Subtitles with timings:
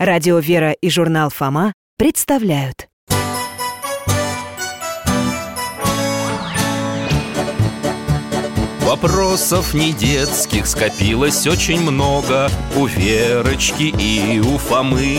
[0.00, 2.88] Радио «Вера» и журнал «Фома» представляют.
[8.80, 15.18] Вопросов не детских скопилось очень много У Верочки и у Фомы.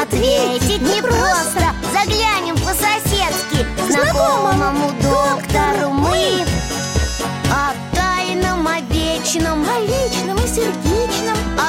[0.00, 6.45] Ответить непросто Заглянем по-соседски Знакомому доктору мы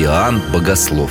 [0.00, 1.10] Иоанн Богослов.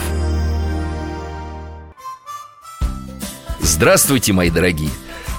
[3.60, 4.92] Здравствуйте, мои дорогие.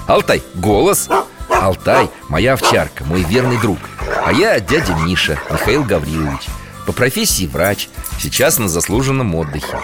[0.05, 1.09] Алтай, голос.
[1.49, 3.79] Алтай, моя овчарка, мой верный друг.
[4.23, 6.45] А я дядя Миша, Михаил Гаврилович.
[6.85, 9.79] По профессии врач, сейчас на заслуженном отдыхе.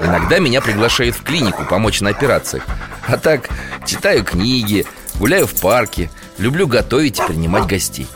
[0.00, 2.64] Иногда меня приглашают в клинику помочь на операциях.
[3.06, 3.50] А так,
[3.84, 8.06] читаю книги, гуляю в парке Люблю готовить и принимать гостей.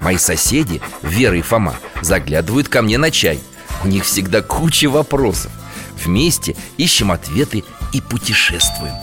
[0.00, 3.38] Мои соседи, Вера и Фома, заглядывают ко мне на чай
[3.84, 5.50] У них всегда куча вопросов.
[6.04, 8.94] Вместе ищем ответы и путешествуем.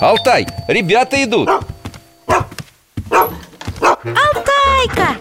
[0.00, 1.48] Алтай, ребята идут.
[4.04, 5.16] Алтайка!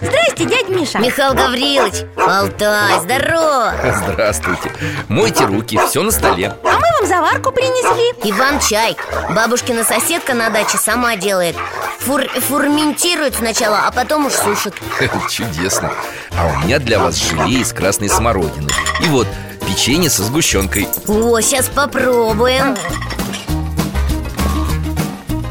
[0.00, 0.98] Здрасте, дядь Миша.
[0.98, 3.74] Михаил Гаврилович, Алтай, здорово!
[4.08, 4.72] Здравствуйте.
[5.08, 6.54] Мойте руки, все на столе.
[6.64, 8.30] А мы вам заварку принесли.
[8.30, 8.96] Иван чай
[9.34, 11.56] Бабушкина соседка на даче сама делает
[12.04, 14.74] Фур фурментирует сначала, а потом уж сушит
[15.30, 15.92] Чудесно.
[16.36, 18.70] А у меня для вас желе из красной смородины.
[19.04, 19.28] И вот
[19.68, 20.88] печенье со сгущенкой.
[21.06, 22.76] О, сейчас попробуем.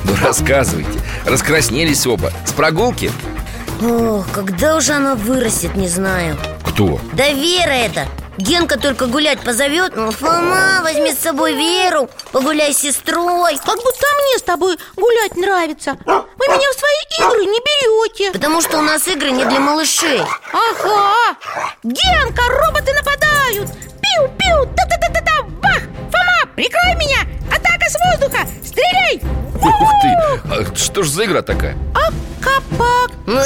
[0.04, 1.00] Ну рассказывайте.
[1.26, 2.34] Раскраснелись оба.
[2.46, 3.12] С прогулки?
[3.82, 6.38] Ох, когда уже она вырастет, не знаю.
[6.66, 7.00] Кто?
[7.14, 8.08] Да Вера это
[8.42, 14.40] Генка только гулять позовет Фома, возьми с собой Веру Погуляй с сестрой Как будто мне
[14.40, 15.96] с тобой гулять нравится.
[16.06, 18.32] Вы меня в свои игры не берете.
[18.32, 20.22] Потому что у нас игры не для малышей.
[20.52, 21.38] Ага.
[21.84, 23.70] Генка, роботы нападают.
[24.02, 25.82] Пиу-пиу, та-та-та-та-та Бах!
[26.12, 27.20] Фома, прикрой меня.
[27.50, 29.22] Атака с воздуха, стреляй.
[29.56, 30.52] Ух ты!
[30.52, 31.78] А что ж за игра такая?
[31.94, 33.40] Акапак Ну,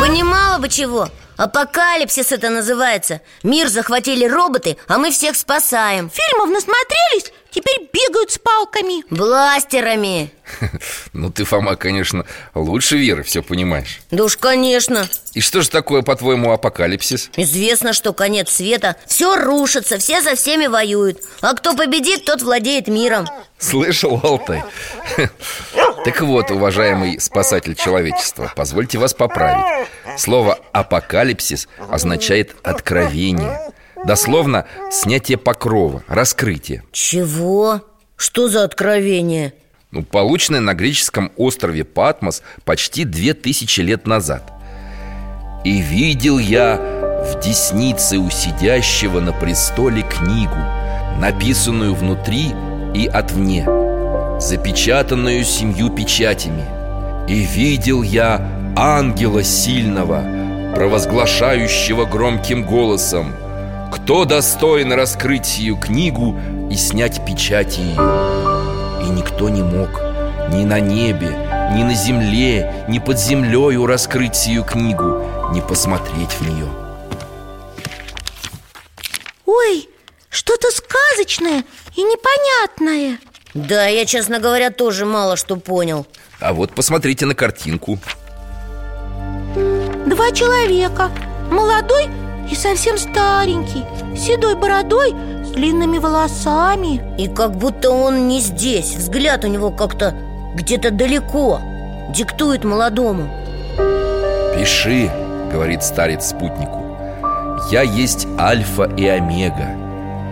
[0.00, 3.20] Понимала бы чего Апокалипсис это называется.
[3.42, 6.10] Мир захватили роботы, а мы всех спасаем.
[6.10, 9.04] Фильмов насмотрелись, теперь бегают с палками.
[9.10, 10.32] Бластерами.
[11.12, 14.00] Ну ты, Фома, конечно, лучше Веры все понимаешь.
[14.10, 15.08] Да уж, конечно.
[15.32, 17.30] И что же такое, по-твоему, апокалипсис?
[17.36, 18.96] Известно, что конец света.
[19.06, 21.20] Все рушится, все за всеми воюют.
[21.40, 23.26] А кто победит, тот владеет миром.
[23.58, 24.62] Слышал, Алтай?
[26.06, 29.88] Так вот, уважаемый спасатель человечества Позвольте вас поправить.
[30.16, 33.72] Слово «апокалипсис» означает «откровение»
[34.04, 37.82] Дословно «снятие покрова», «раскрытие» Чего?
[38.14, 39.52] Что за откровение?
[39.90, 44.52] ну, Полученное на греческом острове Патмос почти две тысячи лет назад.
[45.64, 50.54] И видел я в деснице у сидящего на престоле книгу
[51.18, 52.52] Написанную внутри
[52.94, 53.85] и отвне
[54.38, 56.64] Запечатанную семью печатями
[57.26, 60.22] И видел я ангела сильного
[60.74, 63.34] Провозглашающего громким голосом
[63.90, 66.38] Кто достоин раскрыть сию книгу
[66.70, 69.06] и снять печати ее?
[69.06, 69.88] И никто не мог
[70.50, 71.30] ни на небе,
[71.74, 76.68] ни на земле, ни под землею раскрыть сию книгу, не посмотреть в нее.
[79.44, 79.88] Ой,
[80.28, 81.64] что-то сказочное
[81.96, 83.18] и непонятное
[83.56, 86.06] Да, я, честно говоря, тоже мало что понял.
[86.40, 87.98] А вот посмотрите на картинку.
[89.54, 91.10] Два человека.
[91.50, 92.08] Молодой
[92.50, 93.84] и совсем старенький.
[94.14, 95.14] С седой бородой,
[95.44, 97.00] с длинными волосами.
[97.18, 98.94] И как будто он не здесь.
[98.94, 100.14] Взгляд у него как-то
[100.54, 101.60] где-то далеко.
[102.10, 103.30] Диктует молодому.
[104.54, 105.10] «Пиши»,—
[105.50, 106.84] говорит старец спутнику.
[107.70, 109.70] «Я есть Альфа и Омега,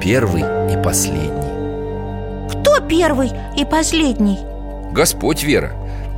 [0.02, 1.53] первый и последний»
[2.88, 4.38] первый и последний?
[4.92, 5.72] Господь Вера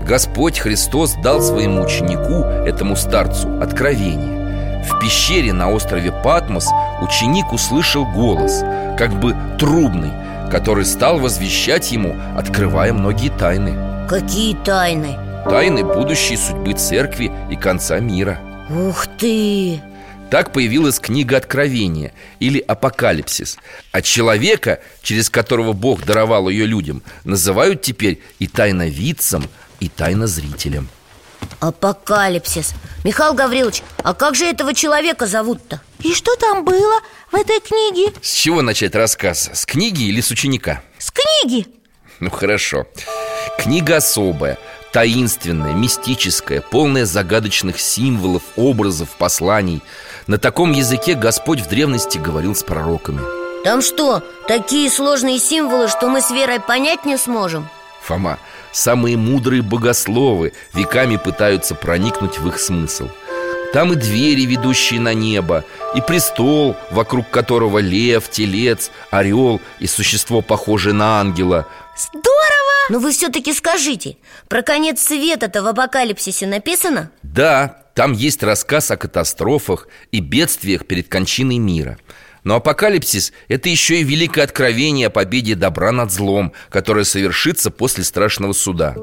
[0.06, 6.68] Господь Христос дал своему ученику, этому старцу, откровение В пещере на острове Патмос
[7.00, 8.62] ученик услышал голос,
[8.98, 10.12] как бы трубный
[10.50, 13.74] Который стал возвещать ему, открывая многие тайны
[14.08, 15.16] Какие тайны?
[15.48, 18.38] Тайны будущей судьбы церкви и конца мира
[18.68, 19.80] Ух ты!
[20.30, 23.58] Так появилась книга Откровения или Апокалипсис
[23.92, 29.44] А человека, через которого Бог даровал ее людям Называют теперь и тайновидцем,
[29.78, 30.88] и тайнозрителем
[31.60, 32.74] Апокалипсис
[33.04, 35.80] Михаил Гаврилович, а как же этого человека зовут-то?
[36.00, 37.00] И что там было
[37.30, 38.12] в этой книге?
[38.20, 39.50] С чего начать рассказ?
[39.52, 40.82] С книги или с ученика?
[40.98, 41.66] С книги
[42.18, 42.86] Ну хорошо
[43.58, 44.58] Книга особая,
[44.92, 49.82] таинственная, мистическая Полная загадочных символов, образов, посланий
[50.26, 53.20] На таком языке Господь в древности говорил с пророками
[53.62, 57.68] Там что, такие сложные символы, что мы с Верой понять не сможем?
[58.02, 58.38] Фома,
[58.72, 63.08] самые мудрые богословы веками пытаются проникнуть в их смысл
[63.72, 65.64] Там и двери, ведущие на небо
[65.94, 72.26] И престол, вокруг которого лев, телец, орел И существо, похожее на ангела Здорово!
[72.88, 74.16] Но вы все-таки скажите,
[74.48, 77.10] про конец света-то в апокалипсисе написано?
[77.22, 81.98] Да, там есть рассказ о катастрофах и бедствиях перед кончиной мира
[82.46, 88.04] но апокалипсис– это еще и великое откровение о победе добра над злом, которое совершится после
[88.04, 88.94] страшного суда.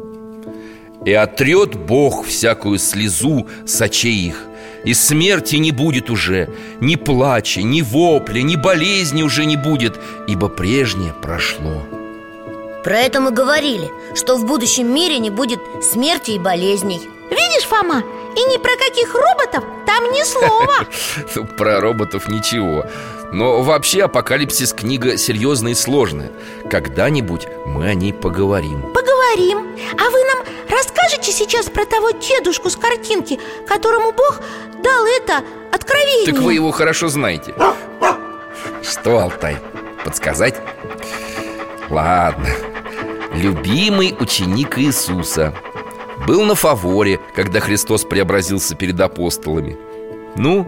[1.05, 4.45] «И отрет Бог всякую слезу с очей их,
[4.85, 6.47] и смерти не будет уже,
[6.79, 11.85] ни плача, ни вопля, ни болезни уже не будет, ибо прежнее прошло».
[12.85, 18.03] Про это мы говорили, что в будущем мире не будет смерти и болезней Видишь, Фома,
[18.35, 20.87] и ни про каких роботов там ни слова.
[21.35, 22.85] Ну, Про роботов ничего.
[23.31, 26.31] Но вообще апокалипсис книга серьезная и сложная.
[26.69, 28.81] Когда-нибудь мы о ней поговорим.
[28.93, 29.75] Поговорим.
[29.97, 34.39] А вы нам расскажете сейчас про того дедушку с картинки Которому Бог
[34.83, 36.31] дал это откровение?
[36.31, 37.55] Так вы его хорошо знаете.
[38.83, 39.57] Что, Алтай,
[40.03, 40.55] подсказать?
[41.89, 42.49] Ладно.
[43.33, 45.55] Любимый ученик Иисуса
[46.27, 49.77] Был на фаворе, когда Христос преобразился перед апостолами
[50.35, 50.67] Ну?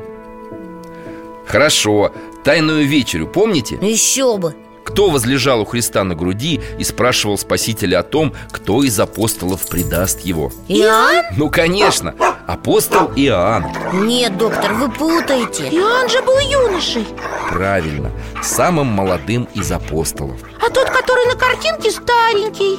[1.45, 2.11] Хорошо,
[2.43, 3.77] тайную вечерю помните?
[3.81, 4.55] Еще бы
[4.85, 10.21] Кто возлежал у Христа на груди и спрашивал Спасителя о том, кто из апостолов предаст
[10.21, 10.53] его?
[10.67, 11.25] Иоанн?
[11.35, 12.13] Ну, конечно,
[12.47, 13.65] апостол Иоанн
[14.05, 17.05] Нет, доктор, вы путаете Иоанн же был юношей
[17.49, 18.11] Правильно,
[18.43, 22.77] самым молодым из апостолов А тот, который на картинке, старенький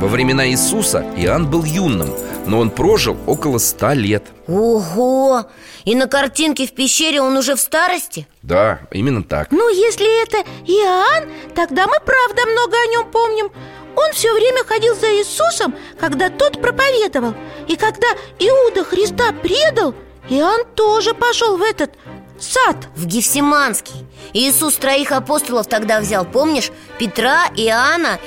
[0.00, 2.10] Во времена Иисуса Иоанн был юным,
[2.46, 5.46] но он прожил около ста лет Ого!
[5.84, 8.26] И на картинке в пещере он уже в старости?
[8.42, 9.50] Да, именно так.
[9.50, 13.50] Ну, если это Иоанн, тогда мы правда много о нем помним.
[13.96, 17.34] Он все время ходил за Иисусом, когда тот проповедовал.
[17.68, 18.08] И когда
[18.38, 19.94] Иуда Христа предал,
[20.28, 21.92] Иоанн тоже пошел в этот
[22.40, 22.76] сад.
[22.96, 24.06] В Гефсиманский.
[24.32, 26.72] Иисус троих апостолов тогда взял, помнишь?
[26.98, 28.18] Петра, Иоанна,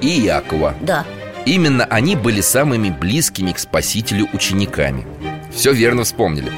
[0.00, 0.74] И Якова.
[0.80, 1.04] Да.
[1.44, 5.06] Именно они были самыми близкими к Спасителю учениками.
[5.52, 6.50] Все верно вспомнили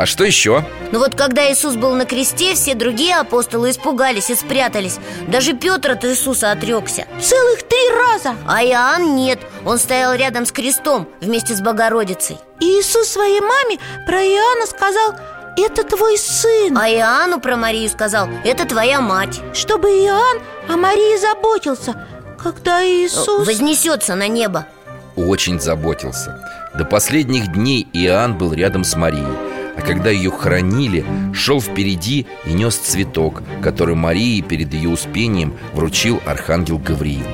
[0.00, 0.64] А что еще?
[0.92, 4.98] Но вот когда Иисус был на кресте, все другие апостолы испугались и спрятались.
[5.28, 8.34] Даже Петр от Иисуса отрекся Целых три раза.
[8.46, 12.38] А Иоанн нет, он стоял рядом с крестом вместе с Богородицей.
[12.60, 13.76] И Иисус своей маме
[14.06, 15.16] про Иоанна сказал
[15.58, 21.20] Это твой сын А Иоанну про Марию сказал, это твоя мать Чтобы Иоанн о Марии
[21.20, 22.06] заботился.
[22.42, 23.46] Когда Иисус...
[23.46, 24.64] Вознесется на небо.
[25.14, 26.42] Очень заботился.
[26.74, 29.49] До последних дней Иоанн был рядом с Марией
[29.80, 36.20] А когда ее хоронили, шел впереди и нес цветок Который Марии перед ее успением вручил
[36.26, 37.24] архангел Гавриил.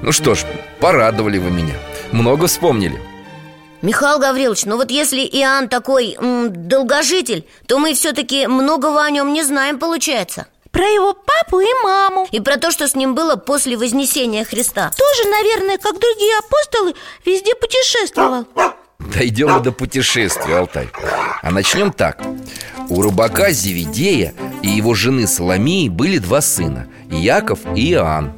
[0.00, 0.46] Ну что ж,
[0.80, 1.74] порадовали вы меня.
[2.12, 2.98] Много вспомнили.
[3.82, 9.32] Михаил Гаврилович, ну вот если Иоанн такой м, долгожитель То мы все-таки многого о нем
[9.34, 10.46] не знаем, получается.
[10.70, 12.26] Про его папу и маму.
[12.30, 14.92] И про то, что с ним было после Вознесения Христа.
[14.96, 16.94] Тоже, наверное, как другие апостолы,
[17.26, 18.46] везде путешествовал
[19.14, 20.88] Дойдем до путешествия, Алтай.
[21.42, 22.22] А начнем так.
[22.88, 28.32] У рыбака Зеведея и его жены Соломии были два сына Яков и Иоанн.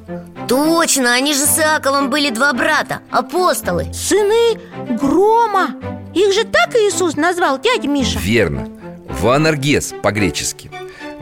[0.49, 3.93] Точно, они же с Иаковом были два брата, апостолы.
[3.93, 4.59] Сыны
[4.99, 5.77] грома.
[6.15, 8.19] Их же так Иисус назвал, дядя Миша.
[8.19, 8.69] Верно.
[9.09, 10.71] Ванаргес по-гречески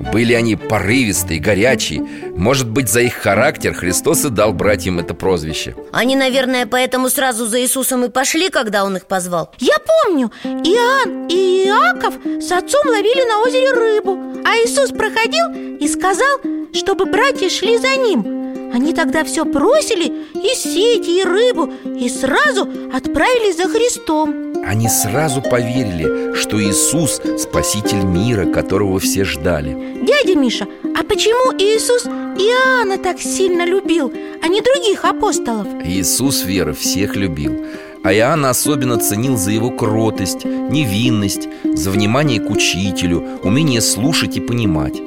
[0.01, 2.01] Были они порывистые, горячие.
[2.35, 5.75] Может быть, за их характер Христос и дал братьям это прозвище.
[5.93, 9.53] Они, наверное, поэтому сразу за Иисусом и пошли, когда он их позвал.
[9.59, 15.87] Я помню, Иоанн и Иаков с отцом ловили на озере рыбу А Иисус проходил и
[15.87, 16.39] сказал,
[16.73, 18.40] чтобы братья шли за ним
[18.73, 24.35] Они тогда все бросили, и сети, и рыбу И сразу отправились за Христом.
[24.65, 29.77] Они сразу поверили, что Иисус– спаситель мира, которого все ждали.
[30.03, 34.13] Дядя Миша, а почему Иисус Иоанна так сильно любил,
[34.43, 35.67] а не других апостолов?
[35.85, 37.65] Иисус веры всех любил
[38.05, 44.41] А Иоанн особенно ценил за его кротость, невинность, за внимание к учителю, умение слушать и
[44.41, 45.01] понимать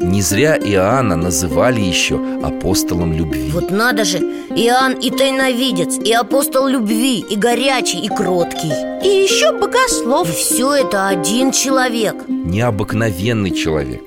[0.00, 3.50] не зря Иоанна называли еще апостолом любви.
[3.52, 8.72] Вот надо же, Иоанн и тайновидец, и апостол любви, и горячий, и кроткий.
[9.02, 10.28] И еще богослов.
[10.28, 12.14] И все это один человек.
[12.28, 14.02] Необыкновенный человек.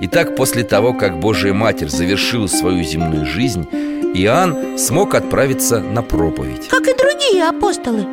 [0.00, 3.66] Итак, после того, как Божья Матерь завершила свою земную жизнь
[4.14, 6.68] Иоанн смог отправиться на проповедь.
[6.68, 8.06] Как и другие апостолы.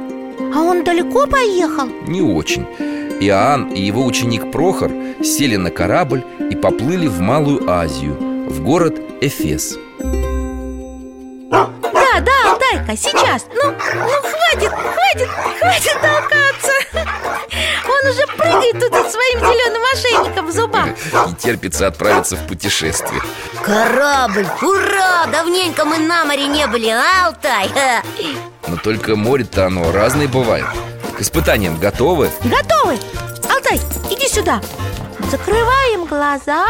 [0.54, 1.88] А он далеко поехал?
[2.08, 2.66] Не очень
[3.20, 4.92] Иоанн и его ученик Прохор
[5.24, 8.18] сели на корабль и поплыли в Малую Азию,
[8.50, 9.78] в город Эфес.
[11.50, 11.70] Да,
[12.22, 13.46] да, Алтайка, сейчас.
[13.54, 15.30] Ну, ну хватит, хватит,
[15.60, 16.72] хватит толкаться.
[17.86, 20.88] Он уже прыгает тут со своим зеленым ошейником в зубах.
[21.28, 23.22] Не терпится отправиться в путешествие.
[23.62, 25.26] Корабль, ура!
[25.32, 27.70] Давненько мы на море не были, а, Алтай?
[28.68, 30.66] Но только море-то оно разное бывает
[31.16, 32.30] К испытаниям готовы?
[32.44, 33.00] Готовы?
[33.50, 33.80] Алтай,
[34.12, 34.62] иди сюда
[35.32, 36.66] Закрываем глаза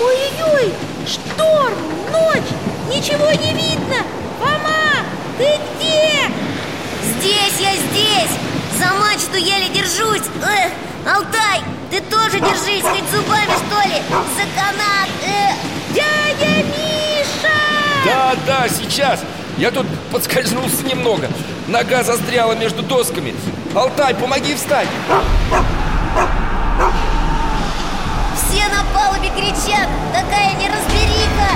[0.00, 0.72] Ой-ой,
[1.06, 1.76] шторм,
[2.10, 2.50] ночь,
[2.88, 3.96] ничего не видно
[4.38, 5.04] Фома,
[5.36, 5.44] ты
[5.76, 6.32] где?
[7.02, 8.38] Здесь я здесь!
[8.78, 10.72] За мачту еле держусь Эх,
[11.10, 14.02] Алтай, ты тоже держись, хоть зубами что ли?
[14.36, 15.56] За канат Эх.
[15.94, 17.48] Дядя Миша!
[18.04, 19.20] Да, да, сейчас.
[19.56, 21.30] Я тут подскользнулся немного.
[21.66, 23.34] Нога застряла между досками.
[23.74, 24.88] Алтай, помоги встать.
[28.36, 31.50] Все на палубе кричат Такая неразбериха!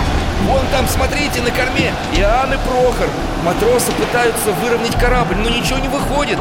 [0.46, 1.92] Вон там, смотрите, на корме.
[2.16, 3.08] Иоанн и Прохор.
[3.44, 6.38] Матросы пытаются выровнять корабль, но ничего не выходит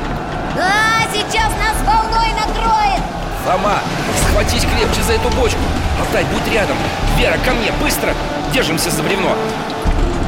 [0.58, 3.02] А, сейчас нас волной накроет.
[3.46, 3.80] Фома,
[4.22, 5.60] схватись крепче за эту бочку.
[6.00, 6.78] Алтай, будь рядом.
[7.18, 8.14] Вера, ко мне, быстро.
[8.54, 9.36] Держимся за бревно.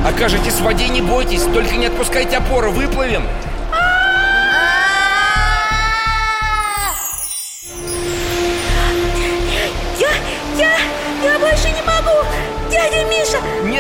[0.08, 3.24] Окажетесь в воде, не бойтесь Только не отпускайте опору, выплывем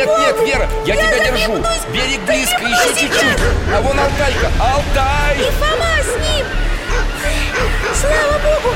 [0.06, 1.64] Нет, нет, Вера, я, тебя держу!
[1.94, 3.38] Берег близко, еще чуть-чуть
[3.74, 6.46] А вон Алтайка, Алтай И Фома с ним!
[8.02, 8.76] Слава Богу!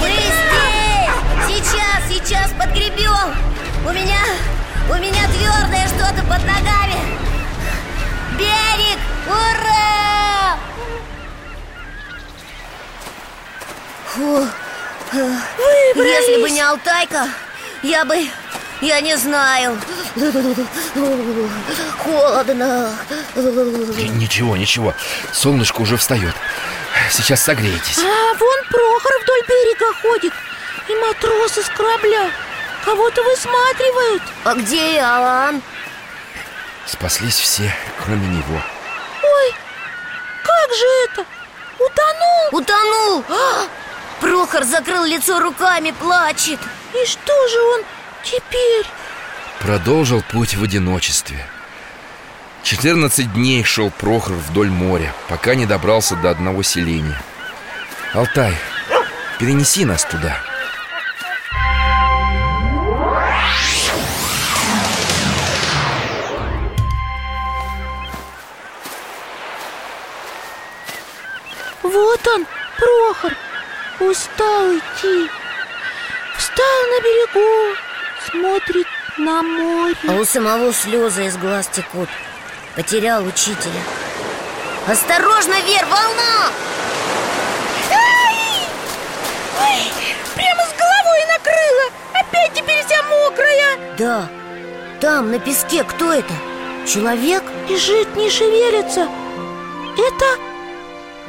[0.00, 1.66] Мы здесь!
[1.66, 3.34] Сейчас, сейчас подгребем!
[3.86, 4.20] У меня,
[4.90, 6.96] у меня твердое что-то под ногами!
[8.38, 8.98] Берег!
[9.26, 10.56] Ура!
[14.06, 14.46] Фу.
[15.94, 17.28] Если бы не Алтайка,
[17.82, 18.16] я бы...
[18.80, 19.76] Я не знаю
[21.98, 22.96] Холодно
[23.34, 24.94] Ничего, ничего,
[25.32, 26.34] солнышко уже встает
[27.10, 30.32] Сейчас согреетесь А вон Прохор вдоль берега ходит
[30.88, 32.30] И матросы с корабля
[32.84, 35.60] Кого-то высматривают А где Иоанн?
[36.86, 38.62] Спаслись все, кроме него
[39.22, 39.54] Ой,
[40.44, 41.24] как же это?
[41.78, 42.48] Утонул?
[42.52, 43.24] Утонул!
[43.28, 43.66] А!
[44.20, 46.60] Прохор закрыл лицо руками, плачет
[46.94, 47.82] И что же он
[48.22, 48.86] теперь?
[49.60, 51.44] Продолжил путь в одиночестве.
[52.62, 57.18] 14 дней шел Прохор вдоль моря Пока не добрался до одного селения.
[58.12, 58.54] Алтай,
[59.38, 60.38] перенеси нас туда
[71.82, 72.46] Вот он,
[72.76, 73.32] Прохор
[74.00, 75.30] Устал идти.
[76.36, 77.87] Встал на берегу
[78.30, 82.08] Смотрит на море А у самого слезы из глаз текут
[82.76, 83.80] Потерял учителя
[84.86, 86.50] Осторожно, Вер, волна!
[87.90, 88.36] Ай!
[89.60, 89.92] Ой,
[90.34, 94.28] прямо с головой накрыло Опять теперь вся мокрая Да,
[95.00, 96.34] там, на песке, кто это?
[96.86, 97.42] Человек?
[97.68, 99.08] Лежит, не шевелится
[99.96, 100.24] Это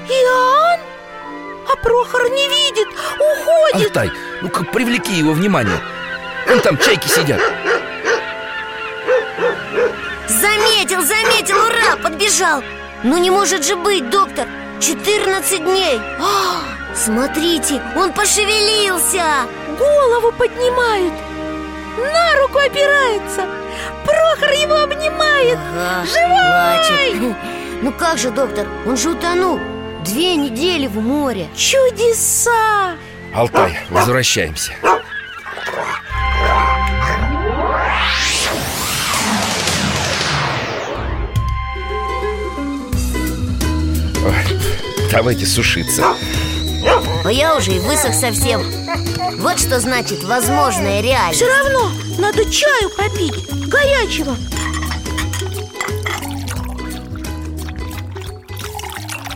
[0.10, 0.80] Иоанн?
[1.72, 2.88] А Прохор не видит,
[3.20, 5.80] уходит Алтай, ну-ка привлеки его внимание
[6.50, 7.40] Вон там чайки сидят.
[10.28, 12.64] Заметил, заметил, ура, подбежал.
[13.04, 14.48] Ну не может же быть, доктор
[14.82, 16.02] 14 дней.
[16.20, 16.62] А,
[16.96, 19.24] Смотрите, он пошевелился.
[19.78, 21.14] Голову поднимает
[21.98, 23.48] На руку опирается
[24.04, 25.60] Прохор его обнимает.
[25.78, 27.20] Ага, Живой!
[27.20, 27.38] плачет.
[27.82, 29.58] Ну как же, доктор, он же утонул.
[30.04, 31.48] Две недели в море.
[31.56, 32.96] Чудеса!
[33.34, 34.74] Алтай, возвращаемся
[45.12, 46.16] Давайте сушиться.
[47.24, 48.62] А я уже и высох совсем.
[49.40, 51.42] Вот что значит возможная реальность.
[51.42, 53.34] Все равно надо чаю попить,
[53.68, 54.36] горячего.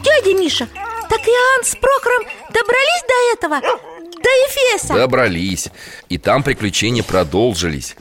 [0.04, 0.68] Дядя Миша,
[1.10, 3.60] так Иоанн с Прохором добрались до этого?
[3.60, 4.94] До Эфеса?
[4.94, 5.70] Добрались.
[6.10, 7.96] И там приключения продолжились.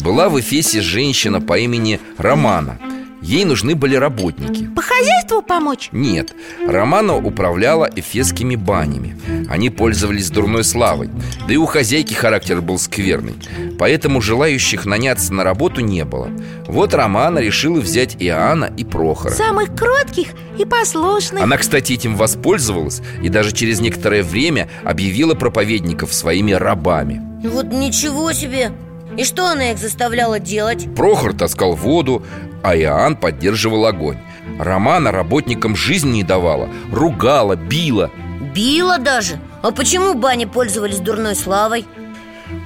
[0.00, 2.78] Была в Эфесе женщина по имени Романа
[3.26, 4.68] Ей нужны были работники.
[4.76, 5.88] По хозяйству помочь?
[5.90, 6.32] Нет,
[6.64, 9.18] Романа управляла эфесскими банями.
[9.50, 11.10] Они пользовались дурной славой.
[11.48, 13.34] Да и у хозяйки характер был скверный.
[13.80, 16.30] Поэтому желающих наняться на работу не было.
[16.68, 19.32] Вот Романа решила взять Иоанна и Прохора.
[19.32, 21.42] Самых кротких и послушных.
[21.42, 27.20] Она, кстати, этим воспользовалась И даже через некоторое время объявила проповедников своими рабами.
[27.42, 28.70] Вот ничего себе!
[29.16, 30.94] И что она их заставляла делать?
[30.94, 32.22] Прохор таскал воду,
[32.66, 34.18] а Иоанн поддерживал огонь
[34.58, 38.10] Романа работникам жизни не давала, ругала, била
[38.54, 39.38] Била даже?
[39.62, 41.84] А почему бани пользовались дурной славой?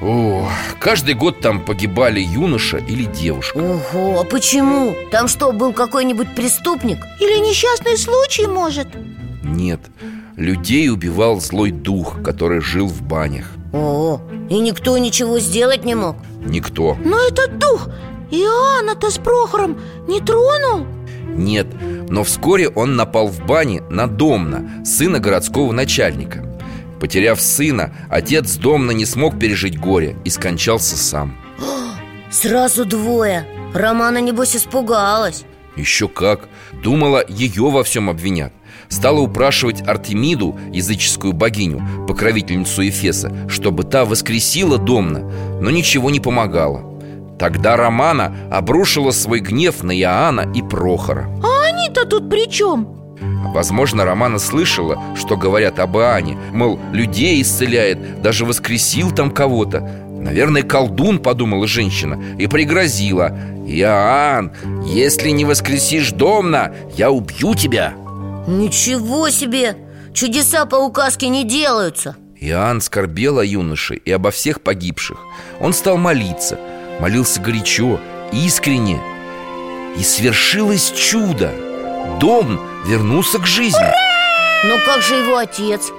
[0.01, 4.95] О, каждый год там погибали юноша или девушка Ого, а почему?
[5.11, 6.99] Там что, был какой-нибудь преступник?
[7.21, 8.89] Или несчастный случай, может?
[9.43, 9.81] Нет,
[10.37, 16.17] людей убивал злой дух, который жил в банях О, и никто ничего сделать не мог?
[16.43, 17.89] Никто Но этот дух
[18.31, 20.87] Иоанна-то с Прохором не тронул?
[21.27, 21.67] Нет,
[22.09, 26.47] но вскоре он напал в бане на Домна, сына городского начальника.
[27.01, 31.37] Потеряв сына, отец Домна не смог пережить горе и скончался сам.
[32.31, 33.47] Сразу двое.
[33.75, 35.45] Романа, небось, испугалась.
[35.77, 36.49] Еще как.
[36.83, 38.53] Думала, ее во всем обвинят.
[38.89, 45.21] Стала упрашивать Артемиду, языческую богиню, покровительницу Эфеса Чтобы та воскресила Домна,
[45.61, 46.90] но ничего не помогало
[47.41, 51.27] Тогда Романа обрушила свой гнев на Иоанна и Прохора.
[51.43, 52.87] А они-то тут при чем?
[53.55, 59.81] Возможно, Романа слышала, что говорят об Иоанне Мол, людей исцеляет, даже воскресил там кого-то.
[59.81, 63.35] Наверное, колдун, подумала женщина И пригрозила.
[63.67, 64.53] Иоанн,
[64.85, 67.95] если не воскресишь Домна, я убью тебя
[68.47, 69.77] Ничего себе!
[70.13, 72.17] Чудеса по указке не делаются.
[72.39, 75.19] Иоанн скорбел о юноше и обо всех погибших.
[75.61, 76.59] Он стал молиться
[77.01, 77.99] Молился горячо,
[78.31, 79.01] искренне.
[79.97, 81.51] И свершилось чудо.
[82.21, 83.91] Дом вернулся к жизни.
[84.65, 85.91] Но как же его отец?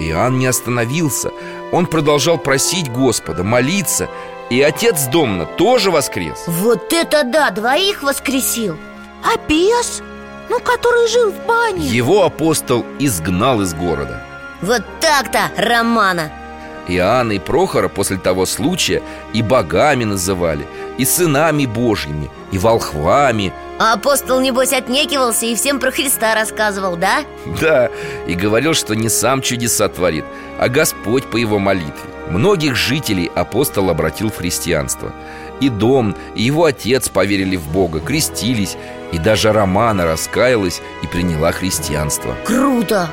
[0.00, 1.30] Иоанн не остановился.
[1.72, 4.08] Он продолжал просить Господа, молиться.
[4.50, 6.44] И отец Домна тоже воскрес.
[6.48, 8.76] Вот это да, двоих воскресил!
[9.24, 10.02] А бес?
[10.48, 11.86] Ну, который жил в бане!
[11.86, 14.22] Его апостол изгнал из города.
[14.60, 16.30] Вот так-то, Романа
[16.88, 20.66] Иоанна и Прохора после того случая и богами называли,
[20.98, 27.24] и сынами божьими, и волхвами А апостол, небось, отнекивался и всем про Христа рассказывал, да?
[27.60, 27.90] Да,
[28.26, 30.24] и говорил, что не сам чудеса творит,
[30.58, 35.12] а Господь по его молитве Многих жителей апостол обратил в христианство
[35.60, 38.76] И дом, и его отец поверили в Бога, крестились
[39.12, 43.08] И даже Романа раскаялась и приняла христианство Круто!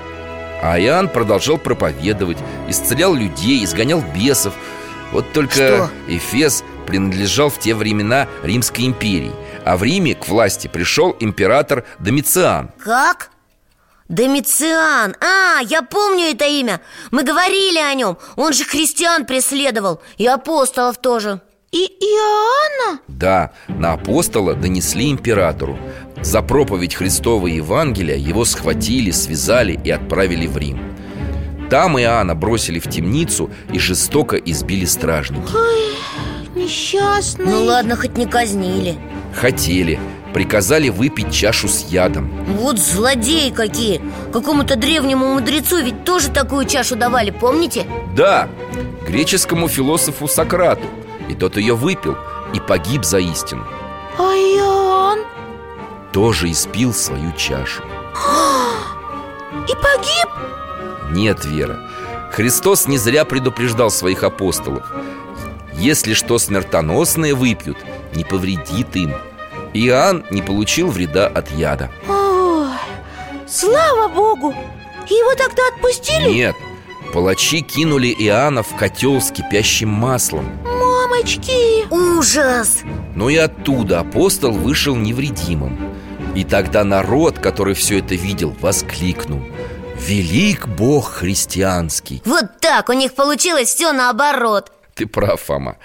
[0.65, 2.37] А Иоанн продолжал проповедовать,
[2.69, 4.53] исцелял людей, изгонял бесов.
[5.11, 5.89] Вот только Что?
[6.07, 9.31] Эфес принадлежал в те времена Римской империи
[9.65, 12.71] А в Риме к власти пришел император Домициан.
[12.79, 13.29] Как?
[14.07, 15.15] Домициан!
[15.19, 16.79] А, я помню это имя!
[17.11, 18.17] Мы говорили о нем!
[18.37, 20.01] Он же христиан преследовал!
[20.17, 21.41] И апостолов тоже!
[21.73, 22.99] И Иоанна?
[23.07, 25.77] Да, на апостола донесли императору
[26.23, 30.79] За проповедь Христова Евангелия его схватили, связали и отправили в Рим.
[31.69, 35.51] Там Иоанна бросили в темницу и жестоко избили стражники
[36.55, 37.45] Несчастный.
[37.45, 38.95] Ну ладно, хоть не казнили.
[39.33, 39.99] Хотели,
[40.33, 42.31] приказали выпить чашу с ядом.
[42.57, 44.01] Вот злодеи какие.
[44.31, 47.85] Какому-то древнему мудрецу ведь тоже такую чашу давали, помните?
[48.15, 48.47] Да,
[49.05, 50.85] греческому философу Сократу.
[51.27, 52.15] И тот ее выпил
[52.53, 53.65] и погиб за истину.
[54.17, 54.82] А Иоанн?
[56.13, 57.81] Тоже испил свою чашу
[59.67, 60.29] И погиб?
[61.11, 61.79] Нет, Вера
[62.31, 64.85] Христос не зря предупреждал своих апостолов
[65.73, 67.77] Если что смертоносное выпьют,
[68.13, 69.13] не повредит им
[69.73, 72.69] Иоанн не получил вреда от яда Ой,
[73.47, 74.53] слава Богу!
[75.09, 76.29] Его тогда отпустили?
[76.29, 76.55] Нет,
[77.11, 81.87] палачи кинули Иоанна в котел с кипящим маслом Мамочки!
[81.91, 82.83] Ужас!
[83.15, 85.92] Но и оттуда апостол вышел невредимым
[86.35, 89.41] И тогда народ, который все это видел, воскликнул.
[89.99, 92.21] Велик Бог христианский!
[92.25, 94.71] Вот так, у них получилось все наоборот.
[94.95, 95.77] Ты прав, Фома.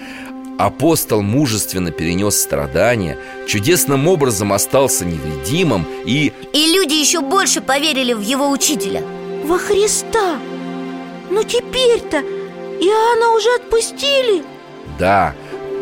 [0.58, 8.20] Апостол мужественно перенес страдания Чудесным образом остался невредимым И И люди еще больше поверили в
[8.22, 9.04] его учителя.
[9.44, 10.36] Во Христа!
[11.30, 14.42] Ну теперь-то Иоанна уже отпустили!
[14.98, 15.34] Да,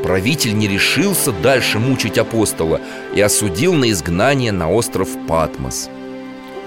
[0.06, 2.80] правитель не решился дальше мучить апостола
[3.12, 5.90] И осудил на изгнание на остров Патмос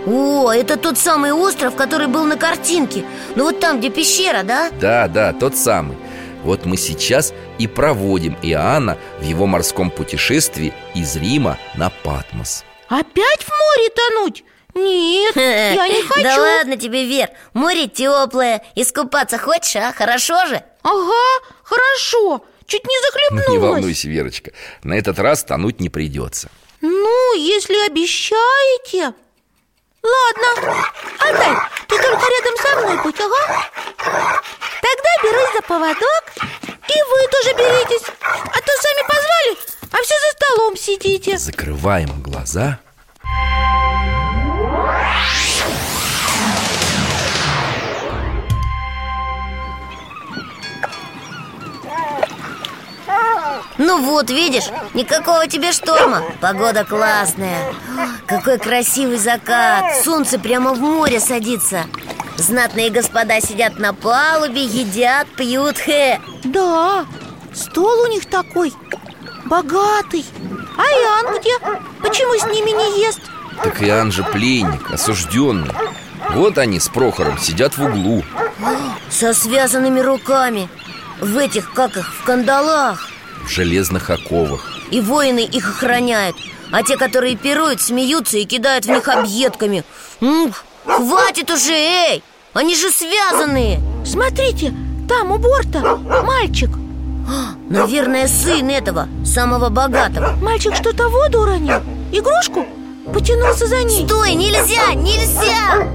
[0.05, 3.05] О, это тот самый остров, который был на картинке
[3.37, 4.69] Ну вот там, где пещера, да?
[4.81, 5.95] Да, да, тот самый
[6.43, 13.41] Вот мы сейчас и проводим Иоанна в его морском путешествии из Рима на Патмос Опять
[13.41, 14.43] в море тонуть?
[14.75, 19.93] Нет, я не хочу Да ладно тебе, Вер, море теплое Искупаться хочешь, а?
[19.93, 20.61] Хорошо же?
[20.83, 23.49] Ага, хорошо Чуть не захлебнулась.
[23.49, 24.51] Не волнуйся, Верочка
[24.83, 26.49] На этот раз тонуть не придется.
[26.81, 29.13] Ну, если обещаете.
[30.01, 30.83] Ладно,
[31.19, 31.55] Алтай,
[31.87, 33.69] ты только рядом со мной будь, ага.
[33.97, 38.07] Тогда берись за поводок И вы тоже беритесь.
[38.21, 39.57] А то сами позвали,
[39.91, 41.37] а все за столом сидите.
[41.37, 42.79] Закрываем глаза
[53.77, 56.21] Ну вот, видишь, никакого тебе шторма.
[56.41, 57.73] Погода классная.
[58.27, 60.03] Какой красивый закат.
[60.03, 61.85] Солнце прямо в море садится.
[62.37, 66.19] Знатные господа сидят на палубе, едят, пьют Хе.
[66.43, 67.05] Да,
[67.53, 68.73] стол у них такой
[69.45, 70.25] Богатый.
[70.77, 71.57] А Иоанн где?
[72.01, 73.21] Почему с ними не ест?
[73.63, 75.71] Так Иоанн же пленник, осужденный.
[76.31, 78.23] Вот они с Прохором сидят в углу.
[79.09, 80.69] Со связанными руками.
[81.19, 83.08] В этих, как их, в кандалах
[83.45, 84.65] В железных оковах.
[84.91, 86.35] И воины их охраняют
[86.71, 89.83] А те, которые пируют, смеются и кидают в них объедками.
[90.21, 90.53] М,
[90.85, 92.23] Хватит уже, эй!
[92.53, 93.79] Они же связанные!
[94.05, 94.73] Смотрите,
[95.07, 95.79] там у борта
[96.23, 96.69] мальчик.
[97.69, 100.35] Наверное, сын этого, самого богатого.
[100.41, 101.81] Мальчик что-то в воду уронил.
[102.11, 102.65] Игрушку?
[103.13, 104.05] Потянулся за ней.
[104.05, 105.87] Стой, нельзя, нельзя!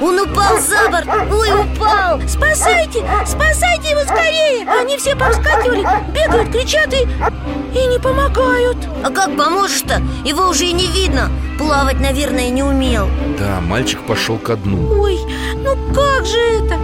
[0.00, 2.20] Он упал за борт, ой, упал.
[2.26, 4.68] Спасайте, спасайте его скорее.
[4.68, 7.02] Они все повскакивали, бегают, кричат и...
[7.78, 8.78] и не помогают.
[9.04, 10.02] А как поможешь-то?
[10.24, 11.30] Его уже и не видно.
[11.58, 13.08] Плавать, наверное, не умел.
[13.38, 15.02] Да, мальчик пошел ко дну.
[15.02, 15.18] Ой,
[15.56, 16.78] ну как же это?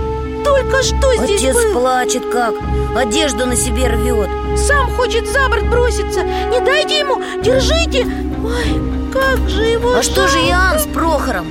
[0.45, 1.73] Только что здесь Отец был.
[1.81, 2.55] плачет как
[2.97, 4.29] Одежду на себе рвет.
[4.57, 6.23] Сам хочет за борт броситься.
[6.23, 8.07] Не дайте ему, держите.
[8.45, 11.47] Ой, как же его А что же Иоанн с Прохором?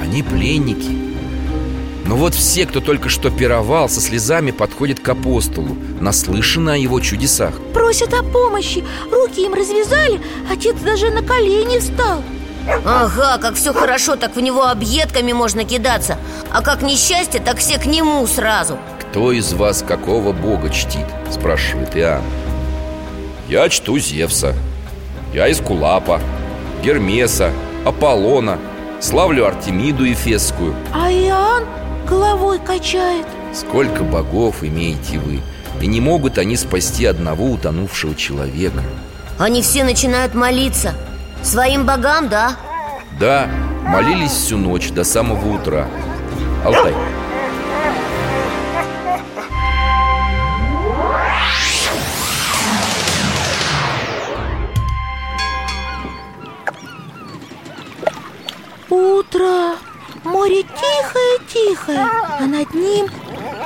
[0.00, 0.98] Они пленники.
[2.04, 5.76] Но вот все, кто только что пировал, со слезами подходят к апостолу.
[6.00, 7.54] Наслышаны о его чудесах.
[7.72, 8.84] Просят о помощи.
[9.10, 10.20] Руки им развязали.
[10.50, 12.22] Отец даже на колени встал
[12.84, 16.18] Ага, как все хорошо, так в него объедками можно кидаться.
[16.52, 18.78] А как несчастье, так все к нему сразу.
[19.00, 21.06] Кто из вас какого бога чтит?
[21.30, 22.22] Спрашивает Иоанн.
[23.48, 24.54] Я чту Зевса.
[25.34, 26.20] Я из Кулапа
[26.82, 27.50] Гермеса,
[27.84, 28.58] Аполлона.
[29.00, 31.64] Славлю Артемиду Ефесскую А Иоанн
[32.08, 33.26] головой качает.
[33.52, 35.40] Сколько богов имеете вы?
[35.80, 38.80] И не могут они спасти одного утонувшего человека
[39.38, 40.94] Они все начинают молиться
[41.42, 42.56] Своим богам, да?
[43.18, 43.48] Да,
[43.86, 45.86] молились всю ночь до самого утра.
[46.64, 46.94] Алтай,
[58.88, 59.76] Утро.
[60.24, 62.06] Море тихое-тихое
[62.38, 63.06] А над ним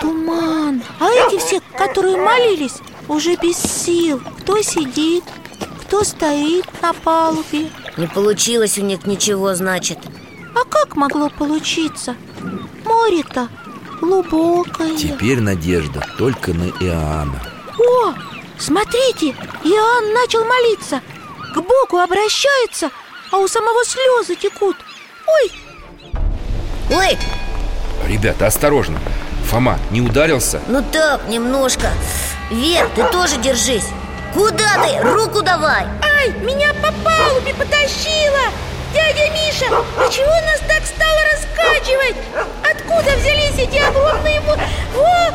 [0.01, 0.83] туман.
[1.01, 4.23] А эти все, которые молились, уже без сил.
[4.41, 5.25] Кто сидит,
[5.87, 7.71] кто стоит на палубе?
[7.97, 9.99] Не получилось у них ничего, значит.
[10.55, 12.17] А как могло получиться?
[12.85, 13.49] Море-то
[14.01, 14.97] глубокое.
[14.97, 17.41] Теперь надежда только на Иоанна.
[17.79, 18.15] О,
[18.59, 19.29] смотрите,
[19.63, 21.01] Иоанн начал молиться.
[21.55, 22.91] К Богу обращается,
[23.31, 24.77] а у самого слезы текут.
[25.27, 25.53] Ой,
[26.91, 27.19] Ой,
[28.09, 28.99] Ребята, осторожно.
[29.45, 30.61] Фома, не ударился?
[30.69, 31.91] ну так, немножко.
[32.51, 33.87] Вер, ты тоже держись
[34.35, 35.01] Куда ты?
[35.03, 35.87] Руку давай
[36.19, 38.41] ай, меня по палубе потащило
[38.93, 39.67] Дядя Миша,
[40.11, 42.17] чего нас так стало раскачивать?
[42.63, 44.41] Откуда взялись эти огромные...
[44.41, 45.31] О,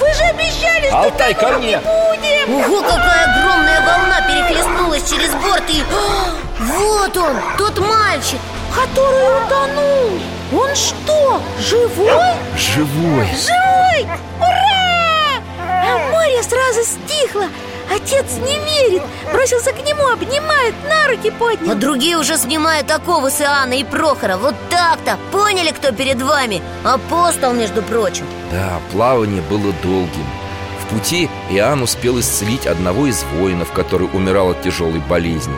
[0.00, 1.80] вы же обещали, что Алтай, ко мне!
[2.20, 5.82] не будем Ого, какая огромная волна перехлестнулась через борт и...
[5.92, 8.40] А, Вот он, тот мальчик
[8.74, 10.20] Который утонул
[10.52, 12.10] Он что, живой?
[12.56, 14.08] Живой Живой!
[14.40, 15.42] Ура!
[15.60, 17.44] А море сразу стихло
[17.90, 19.02] Отец не верит.
[19.32, 23.84] Бросился к нему, обнимает, на руки А поднял другие уже снимают оковы с Иоанна и
[23.84, 24.36] Прохора.
[24.36, 26.62] Вот так-то, поняли, кто перед вами?
[26.84, 28.24] Апостол, между прочим.
[28.50, 30.26] Да, плавание было долгим.
[30.82, 35.54] В пути Иоанн успел исцелить одного из воинов, который умирал от тяжелой болезни.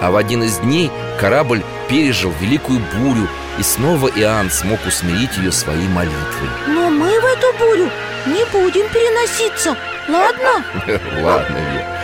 [0.00, 0.90] А в один из дней
[1.20, 6.48] корабль пережил великую бурю И снова Иоанн смог усмирить ее своей молитвой.
[6.68, 7.90] Но мы в эту бурю
[8.26, 9.76] не будем переноситься,
[10.08, 10.64] ладно?
[11.22, 12.00] Ладно, Вер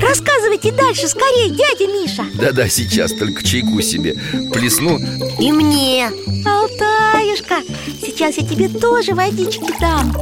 [0.00, 2.24] Рассказывайте дальше, скорее, дядя Миша.
[2.34, 4.14] Да-да, сейчас, только чайку себе
[4.52, 4.98] плесну.
[5.40, 6.10] И мне.
[6.46, 7.56] Алтаюшка,
[8.00, 10.12] сейчас я тебе тоже водички дам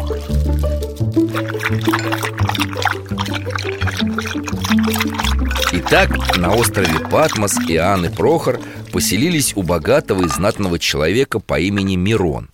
[5.95, 8.59] Итак, на острове Патмос Иоанн и Прохор
[8.95, 12.49] поселились у богатого и знатного человека по имени Мирон.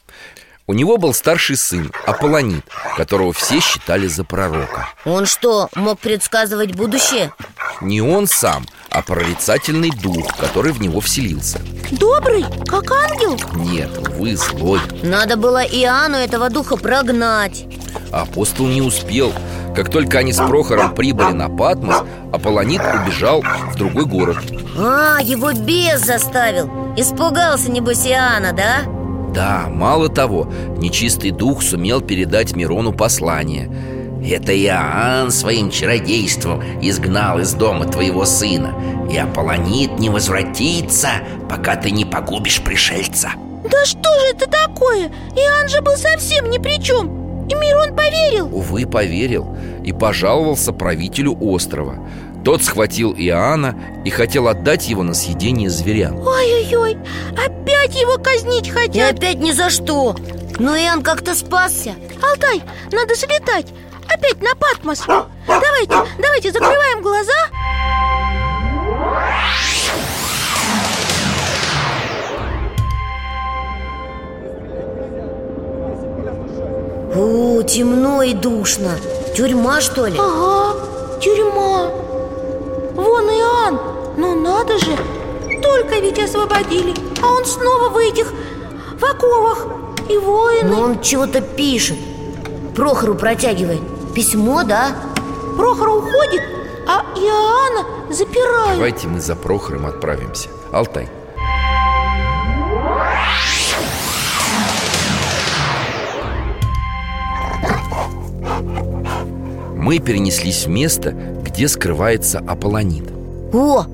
[0.67, 2.65] У него был старший сын, Аполлонит,
[2.97, 4.89] которого все считали за пророка.
[5.05, 7.33] Он что, мог предсказывать будущее?
[7.81, 11.61] Не он сам, а прорицательный дух, который в него вселился.
[11.93, 13.39] Добрый, как ангел?
[13.55, 14.81] Нет, вы злой.
[15.05, 17.67] Надо было Иоанну этого духа прогнать.
[18.11, 19.33] Апостол не успел
[19.79, 24.39] Как только они с Прохором прибыли на Патмос Аполлонит убежал в другой город.
[24.77, 26.69] А, его бес заставил.
[26.97, 28.83] Испугался, небось, Иоанна, да?
[29.33, 33.71] Да, мало того, нечистый дух сумел передать Мирону послание.
[34.29, 38.75] Это Иоанн своим чародейством изгнал из дома твоего сына
[39.09, 41.11] И Аполлонит не возвратится,
[41.49, 43.31] пока ты не погубишь пришельца
[43.63, 45.13] Да что же это такое?
[45.37, 47.18] Иоанн же был совсем ни при чем
[47.49, 48.55] И Мирон поверил.
[48.55, 51.97] Увы, поверил и пожаловался правителю острова.
[52.45, 56.19] Тот схватил Иоанна и хотел отдать его на съедение зверям.
[56.19, 56.97] Ой-ой-ой,
[57.33, 59.17] опять его казнить И хотят.
[59.19, 60.17] опять ни за что.
[60.59, 61.95] Но Иоанн как-то спасся.
[62.23, 63.67] Алтай, надо слетать
[64.09, 65.05] Опять на Патмос.
[65.47, 67.33] Давайте, давайте закрываем глаза
[77.15, 78.91] О, темно и душно.
[79.35, 80.17] Тюрьма, что ли?
[80.19, 81.91] Ага, тюрьма.
[82.95, 83.81] Вон Иоанн,
[84.17, 84.97] ну надо же
[85.63, 88.33] Только ведь освободили А он снова в этих,
[88.99, 89.67] в оковах.
[90.09, 90.69] И воины.
[90.69, 91.99] Но он чего-то пишет.
[92.75, 93.81] Прохору протягивает.
[94.15, 94.97] Письмо, да?
[95.57, 96.43] Прохор уходит,
[96.87, 98.75] а Иоанна запирают.
[98.75, 100.49] Давайте мы за Прохором отправимся.
[100.73, 101.09] Алтай
[109.89, 113.05] Мы перенеслись в место, где скрывается Аполлонит.
[113.55, 113.87] О,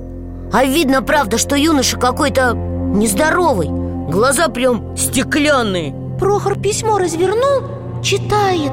[0.52, 3.68] а видно, правда, что юноша какой-то нездоровый.
[4.11, 5.94] Глаза прям стеклянные.
[6.18, 8.72] Прохор письмо развернул, читает.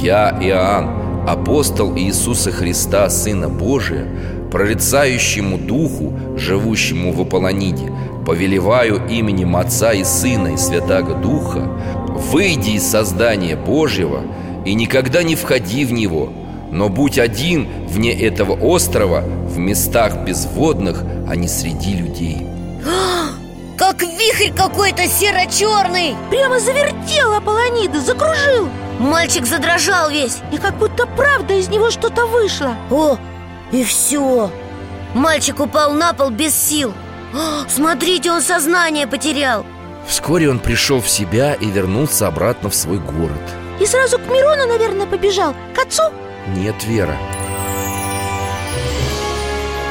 [0.00, 4.06] Я, Иоанн, апостол Иисуса Христа, Сына Божия
[4.52, 7.92] Прорицающему Духу, живущему в Аполлониде
[8.24, 11.68] Повелеваю именем Отца и Сына и Святаго Духа
[12.30, 14.22] Выйди из создания Божьего
[14.64, 16.32] и никогда не входи в него
[16.70, 22.46] Но будь один вне этого острова В местах безводных, а не среди людей
[23.78, 28.68] Как вихрь какой-то серо-черный Прямо завертел Аполлонида, закружил.
[28.98, 30.38] Мальчик задрожал весь.
[30.52, 32.76] И как будто правда из него что-то вышло.
[32.90, 33.16] О,
[33.72, 34.50] и все
[35.14, 36.92] Мальчик упал на пол без сил.
[37.34, 39.64] О, Смотрите, он сознание потерял.
[40.06, 43.40] Вскоре он пришел в себя и вернулся обратно в свой город
[43.80, 45.54] И сразу к Мирону, наверное, побежал.
[45.74, 46.02] К отцу?
[46.54, 47.16] Нет, Вера,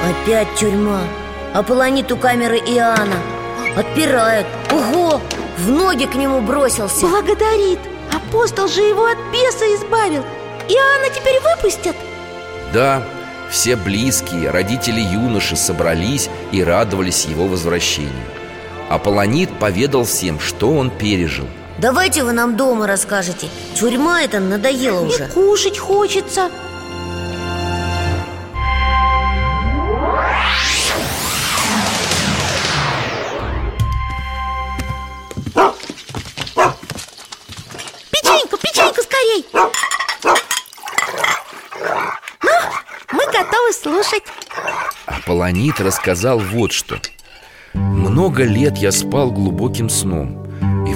[0.09, 1.01] Опять тюрьма.
[1.53, 3.17] Аполлонит у камеры Иоанна.
[3.75, 5.21] Отпирают Ого,
[5.57, 7.07] в ноги к нему бросился.
[7.07, 7.79] Благодарит.
[8.13, 10.23] Апостол же его от беса избавил.
[10.69, 11.95] Иоанна теперь выпустят?
[12.73, 13.03] Да,
[13.49, 18.13] все близкие, родители юноши собрались и радовались его возвращению.
[18.89, 21.47] Аполлонит поведал всем, что он пережил
[21.81, 23.47] Давайте вы нам дома расскажете.
[23.73, 26.51] Тюрьма эта надоела И уже кушать хочется.
[38.11, 39.45] Печеньку, печеньку скорей.
[42.43, 42.59] Ну,
[43.13, 44.23] мы готовы слушать.
[45.05, 46.99] Аполлонит рассказал вот что.
[47.73, 50.48] Много лет я спал глубоким сном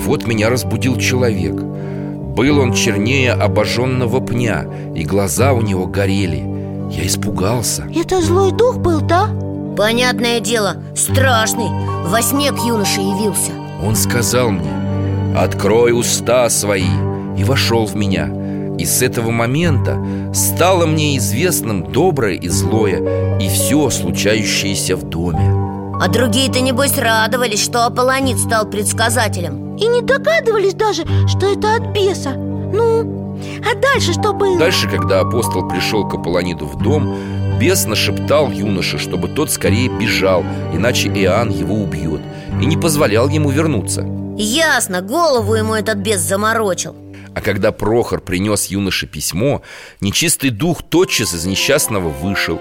[0.04, 1.56] вот меня разбудил человек.
[1.56, 6.44] Был он чернее обожженного пня И глаза у него горели.
[6.92, 9.30] Я испугался Это злой дух был, да?
[9.78, 11.70] Понятное дело, страшный.
[12.06, 13.52] Во сне к юноше явился.
[13.84, 16.90] Он сказал мне Открой уста свои
[17.38, 18.30] И вошел в меня.
[18.78, 25.96] И с этого момента стало мне известным доброе и злое И все случающееся в доме.
[26.02, 31.88] А другие-то, небось, радовались, что Аполлонит стал предсказателем И не догадывались даже, что это от
[31.94, 32.34] беса.
[32.34, 33.38] Ну,
[33.70, 34.58] А дальше что было?
[34.58, 37.16] Дальше, когда апостол пришел к Аполлониду в дом
[37.60, 42.22] Бес нашептал юноше, чтобы тот скорее бежал Иначе Иоанн его убьет
[42.62, 44.06] И не позволял ему вернуться.
[44.38, 46.96] Ясно, голову ему этот бес заморочил.
[47.36, 49.62] А когда Прохор принес юноше письмо
[50.02, 52.60] Нечистый дух тотчас из несчастного вышел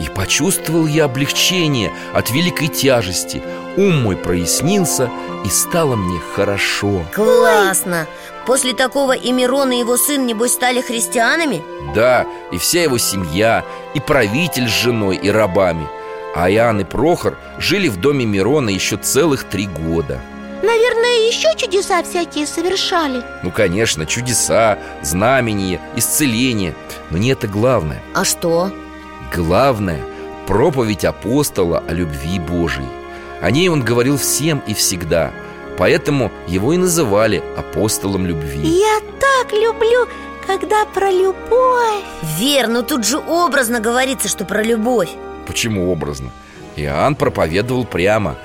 [0.00, 3.42] И почувствовал я облегчение от великой тяжести.
[3.76, 5.10] Ум мой прояснился,
[5.44, 7.04] и стало мне хорошо.
[7.14, 8.06] Классно!
[8.46, 11.62] После такого и Мирон, и его сын, небось, стали христианами?
[11.94, 15.86] Да, и вся его семья, и правитель с женой, и рабами.
[16.34, 20.20] А Иоанн и Прохор жили в доме Мирона еще целых три года.
[20.62, 23.22] Наверное, еще чудеса всякие совершали.
[23.42, 26.74] Ну, конечно, чудеса, знамения, исцеление
[27.10, 28.02] Но не это главное.
[28.14, 28.70] А что?
[29.34, 30.00] Главное–
[30.46, 32.88] проповедь апостола о любви Божией.
[33.40, 35.32] О ней он говорил всем и всегда
[35.80, 38.60] Поэтому его и называли апостолом любви.
[38.68, 40.06] Я так люблю,
[40.46, 42.04] когда про любовь.
[42.38, 45.08] Вер, ну тут же образно говорится, что про любовь.
[45.46, 46.32] Почему образно?
[46.76, 48.36] Иоанн проповедовал прямо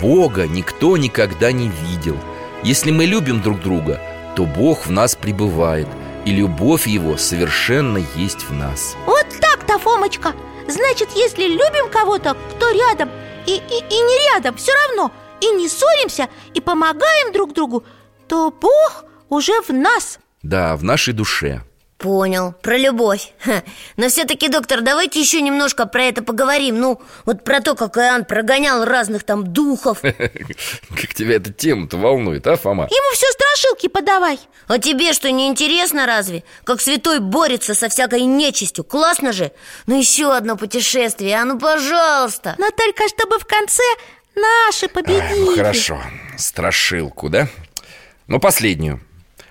[0.00, 2.16] Бога никто никогда не видел.
[2.62, 4.00] Если мы любим друг друга,
[4.36, 5.88] то Бог в нас пребывает
[6.24, 8.96] И любовь Его совершенно есть в нас
[9.64, 10.34] так-то, Фомочка
[10.68, 13.10] Значит, если любим кого-то, кто рядом
[13.46, 17.84] и, и, и не рядом, все равно И не ссоримся, и помогаем друг другу
[18.28, 20.18] То Бог уже в нас.
[20.42, 21.62] Да, в нашей душе.
[21.98, 23.32] Понял, про любовь.
[23.40, 23.62] Ха.
[23.96, 26.78] Но все-таки, доктор, давайте еще немножко про это поговорим.
[26.78, 30.00] Ну, вот про то, как Иоанн прогонял разных там духов.
[30.02, 32.84] Как тебя эта тема-то волнует, а, Фома?
[32.90, 33.26] Ему все
[33.64, 36.44] страшилки подавай А тебе что, не интересно разве?
[36.64, 39.52] Как святой борется со всякой нечистью Классно же?
[39.86, 43.82] Ну еще одно путешествие, а ну пожалуйста Но только чтобы в конце
[44.34, 46.00] наши победили Ну, хорошо,
[46.36, 47.48] страшилку, да?
[48.26, 49.00] Ну, последнюю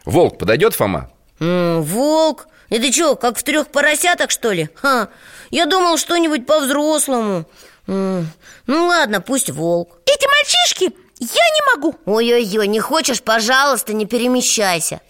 [0.06, 1.10] Волк подойдет, Фома?
[1.40, 2.48] М, Волк?
[2.70, 4.70] Это что, как в трех поросятах, что ли?
[4.76, 5.10] Ха,
[5.52, 7.46] я думал что-нибудь по-взрослому
[7.88, 8.28] М,
[8.68, 11.96] Ну ладно, пусть волк Эти мальчишки, я не могу.
[12.06, 15.02] Ой-ой-ой, не хочешь, пожалуйста, не перемещайся.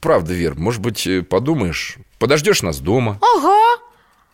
[0.00, 3.18] Правда, Вер, может быть, э, подумаешь Подождешь нас дома.
[3.20, 3.82] Ага.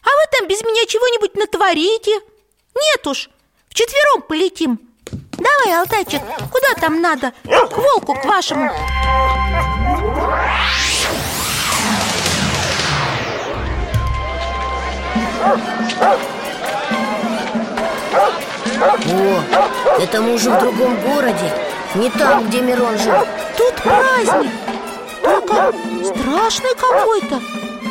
[0.02, 2.12] А вы там без меня чего-нибудь натворите?
[2.74, 3.30] Нет уж,
[3.68, 4.80] вчетвером полетим.
[5.32, 7.32] Давай, Алтайчик, куда там надо?
[7.44, 8.70] К волку, к вашему
[18.84, 21.52] О, это мы уже в другом городе
[21.94, 23.14] Не там, где Мирон жил.
[23.56, 24.50] Тут праздник.
[25.22, 25.72] Только
[26.04, 27.40] страшный какой-то.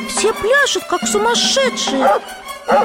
[0.09, 2.07] Все пляшут, как сумасшедшие.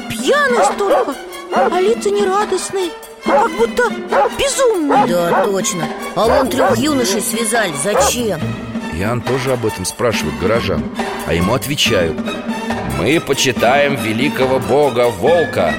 [0.09, 1.13] Пьяные столько
[1.53, 2.89] А лица нерадостные
[3.25, 3.83] а Как будто
[4.37, 5.07] безумные.
[5.07, 5.87] Да, точно.
[6.15, 8.39] А вон трех юношей связали, зачем?
[8.99, 10.83] Иоанн тоже об этом спрашивает горожан
[11.25, 12.17] А ему отвечают.
[12.97, 15.73] Мы почитаем великого бога Волка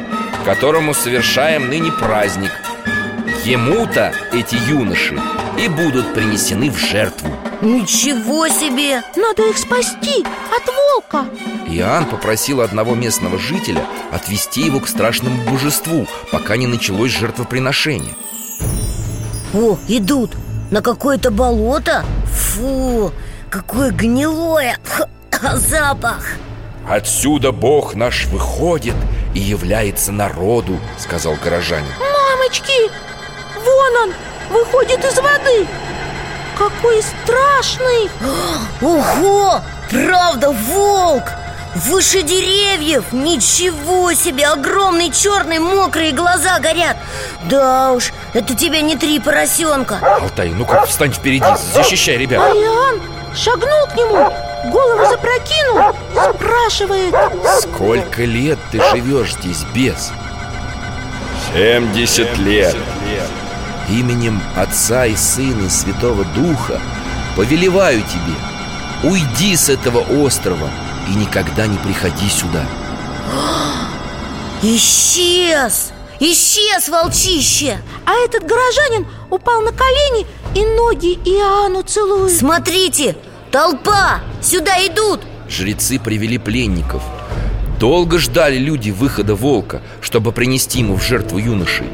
[0.44, 2.50] Которому совершаем ныне праздник.
[3.44, 5.20] Ему-то эти юноши
[5.59, 7.28] и будут принесены в жертву
[7.61, 9.02] Ничего себе!
[9.16, 11.26] Надо их спасти от волка!
[11.68, 18.14] Иоанн попросил одного местного жителя отвести его к страшному божеству, пока не началось жертвоприношение.
[19.52, 20.30] О, идут!
[20.70, 22.04] На какое-то болото?
[22.33, 23.12] Фу,
[23.51, 24.77] какое гнилое
[25.55, 26.27] Запах.
[26.88, 28.97] Отсюда Бог наш выходит
[29.35, 31.93] и является народу, сказал горожанин.
[31.99, 32.90] Мамочки,
[33.57, 34.14] вон он,
[34.51, 35.66] выходит из воды.
[36.59, 38.11] Какой страшный.
[38.81, 41.25] Ого, правда, волк!
[41.74, 43.12] Выше деревьев!
[43.12, 44.46] Ничего себе!
[44.46, 46.96] Огромные черные мокрые глаза горят!
[47.48, 53.00] Да уж, это тебе не три поросенка Алтай, ну-ка встань впереди, защищай ребят Ариан
[53.37, 54.33] шагнул к нему,
[54.70, 55.94] голову запрокинул
[56.35, 57.14] Спрашивает
[57.61, 60.11] Сколько лет ты живешь здесь без?
[61.54, 62.76] Семьдесят лет
[63.88, 66.80] Именем Отца и Сына и Святого Духа
[67.37, 68.35] повелеваю тебе
[69.09, 70.68] Уйди с этого острова
[71.11, 72.64] и никогда не приходи сюда
[74.62, 75.93] Исчез!
[76.20, 77.78] Исчез, волчище!
[78.05, 83.16] А этот горожанин упал на колени и ноги Иоанну целует Смотрите,
[83.51, 84.20] толпа!
[84.43, 85.20] Сюда идут!
[85.49, 87.03] Жрецы привели пленников
[87.78, 91.87] Долго ждали люди выхода волка, чтобы принести ему в жертву юношей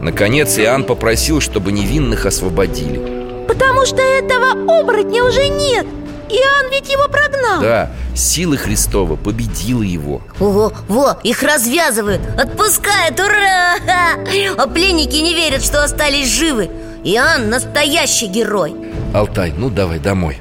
[0.00, 5.86] Наконец Иоанн попросил, чтобы невинных освободили Потому что этого оборотня уже нет
[6.30, 10.20] Иоанн ведь его прогнал Да, Сила Христова победила его.
[10.38, 13.76] Ого, во, их развязывают, отпускают, ура!
[14.58, 16.70] А пленники не верят, что остались живы.
[17.04, 18.74] Иоанн настоящий герой.
[19.14, 20.38] Алтай, ну давай домой.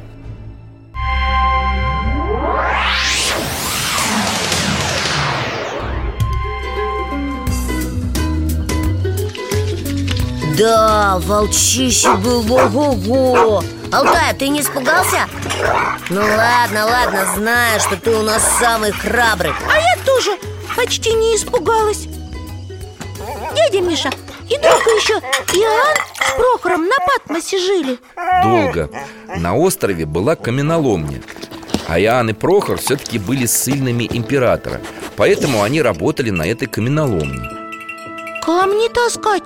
[10.58, 13.64] Да, волчище был ого-го!
[13.92, 15.28] Алтай, ты не испугался?
[16.10, 19.52] Ну ладно, ладно, знаю, что ты у нас самый храбрый.
[19.70, 20.32] А я тоже
[20.76, 22.08] почти не испугалась.
[23.54, 24.10] Дядя Миша,
[24.50, 28.00] и долго еще Иоанн с Прохором на Патмосе жили?
[28.44, 28.90] Долго.
[29.38, 31.22] На острове была каменоломня.
[31.88, 34.80] А Иоанн и Прохор все-таки были ссыльными императора.
[35.18, 37.50] Поэтому они работали на этой каменоломне.
[38.44, 39.44] Камни таскать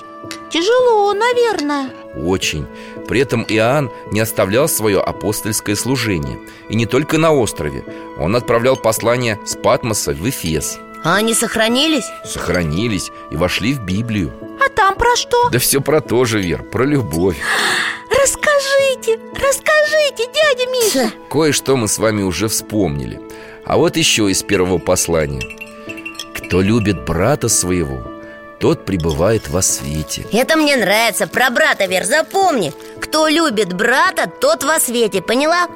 [0.51, 1.89] тяжело, наверное.
[2.15, 2.67] Очень
[3.07, 6.39] При этом Иоанн не оставлял свое апостольское служение.
[6.69, 7.83] И не только на острове.
[8.17, 10.79] Он отправлял послания с Патмоса в Эфес.
[11.03, 12.05] А они сохранились?
[12.25, 14.33] Сохранились и вошли в Библию.
[14.59, 15.49] А там про что?
[15.49, 17.37] Да все про то же, Вер, про любовь.
[18.09, 21.11] Расскажите, расскажите, дядя Миша.
[21.29, 23.21] Кое-что мы с вами уже вспомнили.
[23.65, 25.43] А вот еще из первого послания.
[26.35, 28.03] Кто любит брата своего,
[28.65, 30.25] тот пребывает во свете.
[30.31, 32.73] Это мне нравится, про брата, Вер, запомни.
[32.99, 35.67] Кто любит брата, тот во свете, поняла?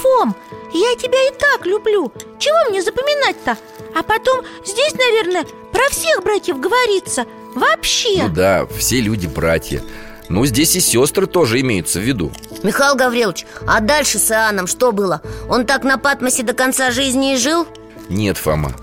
[0.00, 0.36] Фом,
[0.72, 2.12] я тебя и так люблю.
[2.38, 3.58] Чего мне запоминать-то?
[3.92, 7.26] А потом здесь, наверное, про всех братьев говорится.
[7.56, 8.22] Вообще.
[8.22, 9.82] Ну да, все люди братья.
[10.28, 12.30] Ну здесь и сестры тоже имеются в виду.
[12.62, 15.22] Михаил Гаврилович, а дальше с Иоанном что было?
[15.48, 17.66] Он так на Патмосе до конца жизни и жил?
[18.08, 18.76] Нет, Фома.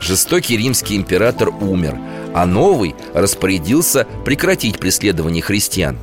[0.00, 1.98] Жестокий римский император умер
[2.34, 5.98] А новый распорядился прекратить преследование христиан.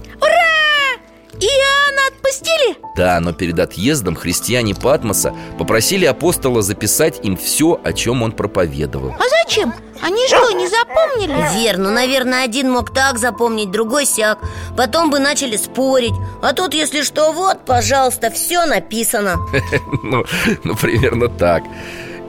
[1.41, 2.77] Иоанна отпустили?
[2.97, 9.11] Да, но перед отъездом христиане Патмоса попросили апостола записать им все, о чем он проповедовал.
[9.11, 9.73] А зачем?
[10.01, 11.33] Они что, не запомнили?
[11.57, 14.39] Вер, ну, наверное, один мог так запомнить, другой сяк.
[14.77, 16.13] Потом бы начали спорить.
[16.41, 19.37] А тут, если что, вот, пожалуйста, все написано.
[20.03, 20.23] Ну,
[20.63, 21.63] ну, примерно так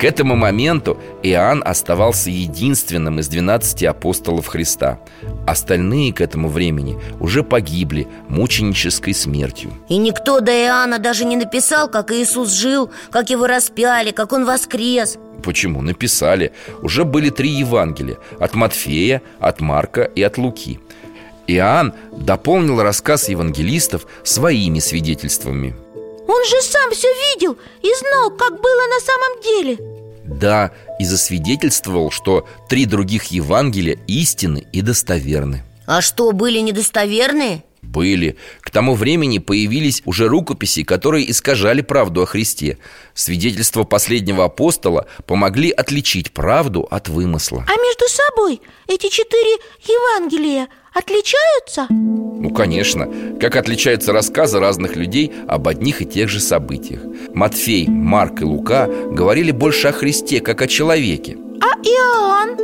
[0.01, 4.98] К этому моменту Иоанн оставался единственным из 12 апостолов Христа.
[5.46, 9.70] Остальные к этому времени уже погибли мученической смертью.
[9.90, 14.46] И никто до Иоанна даже не написал, как Иисус жил Как его распяли, как он
[14.46, 15.18] воскрес.
[15.42, 15.82] Почему?
[15.82, 16.53] Написали.
[16.80, 20.80] Уже были три Евангелия От Матфея, от Марка и от Луки.
[21.46, 25.74] Иоанн дополнил рассказ евангелистов своими свидетельствами
[26.31, 29.78] Он же сам все видел и знал, как было на самом деле
[30.24, 30.70] Да,
[31.01, 37.64] и засвидетельствовал, что три других Евангелия истинны и достоверны А что, были недостоверные?
[37.83, 38.37] Были.
[38.61, 42.78] К тому времени появились уже рукописи, которые искажали правду о Христе.
[43.14, 47.64] Свидетельства последнего апостола помогли отличить правду от вымысла.
[47.66, 51.86] А между собой эти четыре Евангелия отличаются?
[51.91, 53.09] Ну, конечно.
[53.41, 57.01] Как отличаются рассказы разных людей об одних и тех же событиях.
[57.34, 61.36] Матфей, Марк и Лука говорили больше о Христе, как о человеке.
[61.61, 62.57] А Иоанн?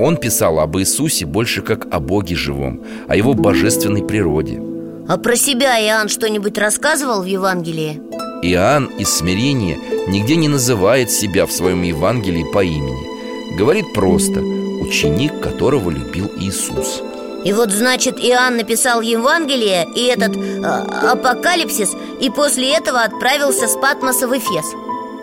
[0.00, 4.60] Он писал об Иисусе больше как о Боге живом, о его божественной природе.
[5.08, 8.00] А про себя Иоанн что-нибудь рассказывал в Евангелии?
[8.42, 13.56] Иоанн из смирения нигде не называет себя в своем Евангелии по имени.
[13.56, 17.02] Говорит просто «ученик, которого любил Иисус».
[17.44, 21.90] И вот значит Иоанн написал Евангелие и этот э, апокалипсис
[22.20, 24.64] И после этого отправился с Патмоса в Эфес.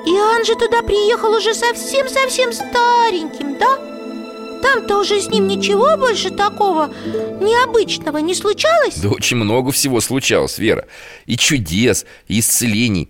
[0.06, 3.78] Иоанн же туда приехал уже совсем-совсем стареньким, да?
[4.62, 6.94] Там-то уже с ним ничего больше такого
[7.40, 8.96] необычного не случалось?
[8.98, 10.86] Да очень много всего случалось, Вера.
[11.26, 13.10] И чудес, и исцелений.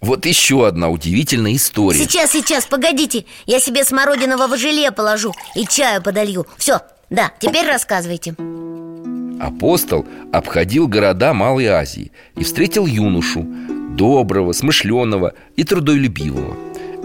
[0.00, 1.98] Вот еще одна удивительная история.
[1.98, 3.24] Сейчас, сейчас, погодите.
[3.46, 6.46] Я себе смородинового желе положу и чаю подолью.
[6.56, 6.80] Все,
[7.10, 8.34] да, теперь рассказывайте.
[9.40, 13.46] Апостол обходил города Малой Азии И встретил юношу
[13.96, 16.56] Доброго, смышленого и трудолюбивого.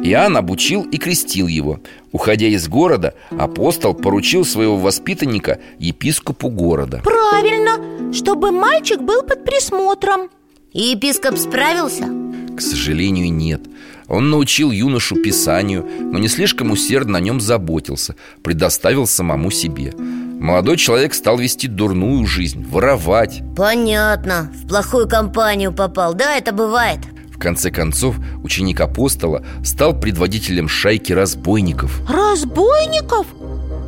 [0.04, 1.80] Иоанн обучил и крестил его.
[2.12, 7.02] Уходя из города, апостол поручил своего воспитанника епископу города.
[7.04, 10.30] Правильно, чтобы мальчик был под присмотром.
[10.72, 12.10] И епископ справился?
[12.56, 13.62] К сожалению, нет
[14.08, 19.94] Он научил юношу писанию, но не слишком усердно о нем заботился Предоставил самому себе.
[19.98, 23.42] Молодой человек стал вести дурную жизнь, воровать.
[23.56, 26.14] Понятно, в плохую компанию попал.
[26.14, 27.00] Да, это бывает.
[27.32, 32.02] В конце концов, ученик апостола стал предводителем шайки разбойников.
[32.10, 33.28] Разбойников?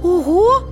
[0.03, 0.63] Ого!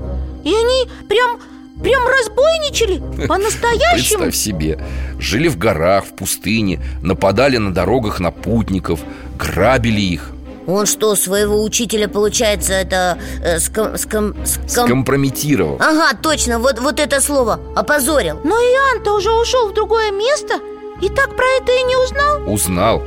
[0.44, 1.40] И они прям,
[1.84, 3.28] прям разбойничали?
[3.28, 4.24] По-настоящему?
[4.24, 4.80] Представь себе,
[5.20, 9.00] жили в горах, в пустыне Нападали на дорогах на путников
[9.38, 10.30] Грабили их.
[10.66, 15.76] Он что, своего учителя, получается, это э, ском, ском, ском- Скомпрометировал.
[15.82, 18.40] Ага, точно, вот, вот это слово, опозорил.
[18.46, 20.60] Но Иоанн-то уже ушел в другое место
[21.02, 22.50] И так про это и не узнал.
[22.54, 23.04] Узнал.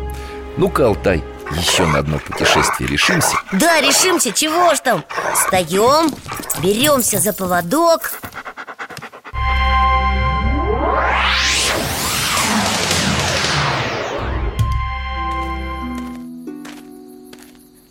[0.59, 1.25] Ну-ка, Алтай,
[1.59, 3.37] еще на одно путешествие решимся.
[3.53, 5.05] Да, решимся, чего ж там?
[5.35, 6.13] Встаем,
[6.63, 8.13] беремся за поводок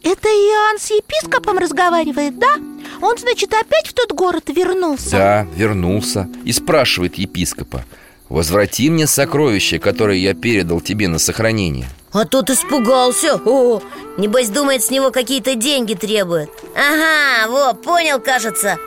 [0.03, 2.55] это Иоанн с епископом разговаривает, да?
[3.01, 5.11] Он, значит, опять в тот город вернулся?
[5.11, 7.83] Да, вернулся И спрашивает епископа
[8.29, 13.35] Возврати мне сокровище, которое я передал тебе на сохранение А тот испугался.
[13.45, 13.81] О,
[14.17, 16.49] небось думает, с него какие-то деньги требует.
[16.75, 18.77] Ага, вот, понял, кажется.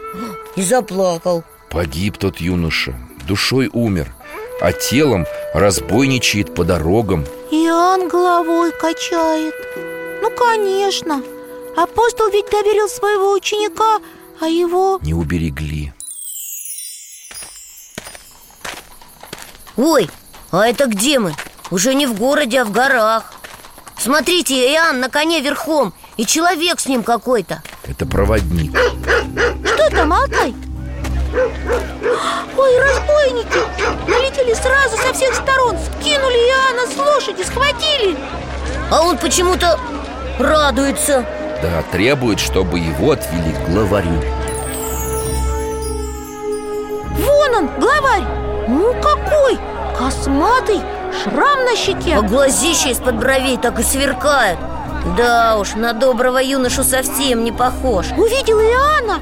[0.56, 1.44] И заплакал.
[1.70, 4.14] Погиб тот юноша, душой умер.
[4.60, 7.24] А телом разбойничает по дорогам.
[7.50, 9.54] Иоанн головой качает.
[10.20, 11.22] Ну, конечно.
[11.76, 14.00] Апостол ведь доверил своего ученика,
[14.40, 14.98] а его...
[15.02, 15.92] Не уберегли.
[19.76, 20.10] Ой,
[20.50, 21.34] а это где мы?
[21.70, 23.32] Уже не в городе, а в горах.
[23.96, 27.62] Смотрите, Иоанн на коне верхом И человек с ним какой-то.
[27.84, 28.76] Это проводник.
[29.64, 30.54] Что там, Алтай?
[31.32, 33.58] Ой, разбойники!
[34.08, 38.16] Налетели сразу со всех сторон Скинули Иоанна с лошади, схватили!
[38.90, 39.78] А он почему-то
[40.38, 41.26] радуется.
[41.62, 44.22] Да, требует, чтобы его отвели к главарю.
[47.18, 48.24] Вон он, главарь!
[48.68, 49.58] Ну какой,
[49.98, 50.80] косматый,
[51.22, 52.16] шрам на щеке!
[52.16, 54.58] А глазища из-под бровей так и сверкают
[55.16, 58.06] Да уж, на доброго юношу совсем не похож.
[58.16, 59.20] Увидел Иоанна!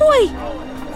[0.00, 0.30] Ой,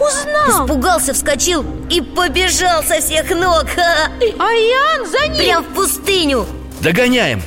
[0.05, 0.65] узнал!
[0.65, 3.65] Испугался, вскочил и побежал со всех ног!
[3.77, 5.37] А Иоанн за ним!
[5.37, 6.45] Прям в пустыню.
[6.81, 7.41] Догоняем!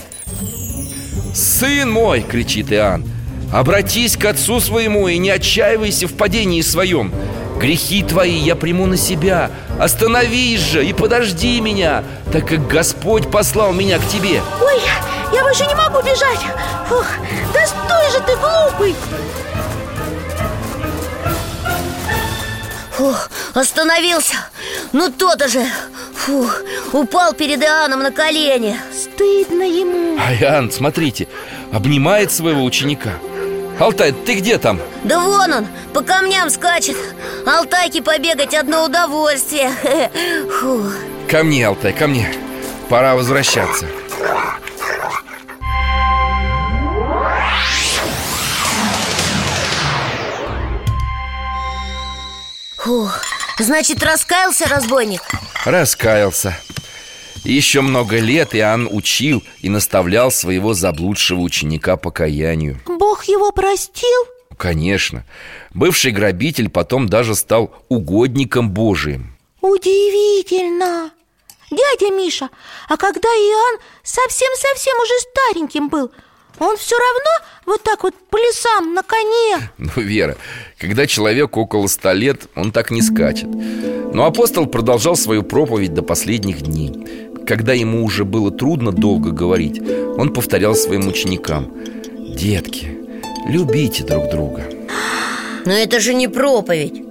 [1.34, 3.04] Сын мой, кричит Иоанн.
[3.52, 7.12] Обратись к отцу своему и не отчаивайся в падении своем.
[7.58, 9.50] Грехи твои я приму на себя.
[9.78, 12.02] Остановись же и подожди меня
[12.32, 14.80] Так как Господь послал меня к тебе Ой,
[15.32, 16.40] я больше не могу бежать.
[16.88, 17.06] Фух,
[17.52, 18.94] Да стой же ты, глупый
[22.96, 24.36] Фух, Остановился.
[24.92, 25.62] Ну то-то же.
[26.14, 28.80] Фух, Упал перед Иоанном на колени.
[28.90, 30.18] Стыдно ему.
[30.18, 31.28] А Иоанн, смотрите,
[31.72, 33.10] обнимает своего ученика.
[33.78, 34.80] Алтай, ты где там?
[35.04, 36.96] Да вон он, по камням скачет.
[37.46, 39.70] Алтайки побегать одно удовольствие.
[40.60, 40.94] Фух.
[41.28, 42.32] Ко мне, Алтай, ко мне.
[42.88, 43.84] Пора возвращаться
[52.86, 53.20] Фух.
[53.58, 55.20] Значит, раскаялся разбойник?
[55.64, 56.56] Раскаялся
[57.42, 64.28] Еще много лет Иоанн учил и наставлял своего заблудшего ученика покаянию Бог его простил?
[64.56, 65.24] Конечно
[65.74, 71.10] Бывший грабитель потом даже стал угодником Божиим Удивительно
[71.72, 72.50] Дядя Миша,
[72.88, 76.12] а когда Иоанн совсем-совсем уже стареньким был
[76.58, 79.70] Он все равно вот так вот по лесам на коне.
[79.78, 80.36] Ну, Вера,
[80.78, 83.48] когда человек около ста лет, он так не скачет.
[84.12, 86.92] Но апостол продолжал свою проповедь до последних дней.
[87.46, 89.80] Когда ему уже было трудно долго говорить
[90.18, 91.72] Он повторял своим ученикам
[92.36, 92.98] Детки,
[93.46, 94.64] любите друг друга
[95.64, 97.04] Но это же не проповедь.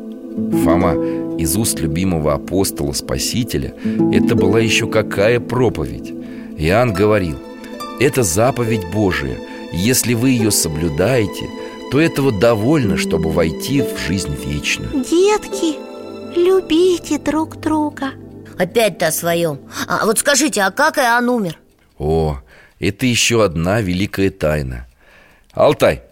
[0.64, 0.92] Фома,
[1.38, 3.74] из уст любимого апостола Спасителя
[4.12, 6.14] Это была еще какая проповедь?
[6.58, 7.38] Иоанн говорил
[8.00, 9.38] Это заповедь Божия.
[9.72, 11.50] Если вы ее соблюдаете
[11.92, 14.92] То этого довольно, чтобы войти в жизнь вечную.
[14.92, 15.78] Детки,
[16.38, 18.12] любите друг друга.
[18.58, 21.60] Опять-то о своем А вот скажите, а как Иоанн умер?
[21.98, 22.40] О,
[22.80, 24.88] это еще одна великая тайна.
[25.54, 26.04] Алтай,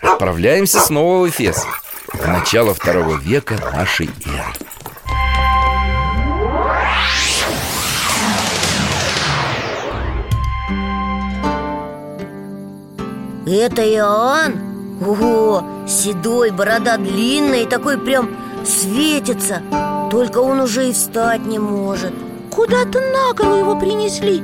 [0.00, 1.64] отправляемся снова в Эфес
[2.12, 4.73] В начало второго века нашей эры
[13.46, 14.54] Это Иоанн?
[15.06, 18.30] Ого, седой, борода длинная и такой прям
[18.64, 19.60] светится.
[20.10, 22.12] Только он уже и встать не может.
[22.50, 24.42] Куда-то на гору его принесли.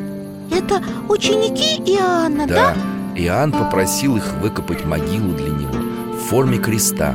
[0.51, 2.75] Это ученики Иоанна, да?
[2.75, 2.75] Да,
[3.17, 5.73] Иоанн попросил их выкопать могилу для него
[6.15, 7.15] в форме креста.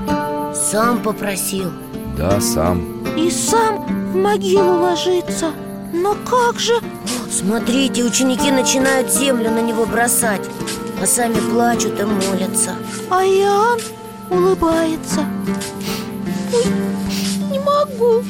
[0.55, 1.71] Сам попросил.
[2.17, 2.81] Да, сам.
[3.15, 5.51] И сам в могилу ложится.
[5.93, 6.73] Но как же...
[7.29, 10.41] Смотрите, ученики начинают землю на него бросать
[11.01, 12.75] А сами плачут и молятся.
[13.09, 13.79] А Иоанн
[14.29, 15.25] улыбается.
[16.53, 16.65] Ой,
[17.51, 18.23] не могу.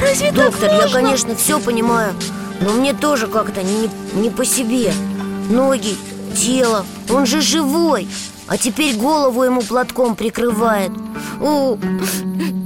[0.00, 1.00] Разве Доктор, так я, можно?
[1.00, 2.12] конечно, все понимаю
[2.60, 4.92] Но мне тоже как-то не, не по себе.
[5.50, 5.96] Ноги,
[6.36, 8.06] тело, он же живой
[8.46, 10.92] А теперь голову ему платком прикрывает.
[11.40, 11.78] О,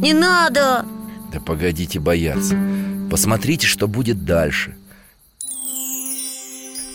[0.01, 0.85] не надо!
[1.33, 2.57] Да погодите бояться.
[3.11, 4.77] Посмотрите, что будет дальше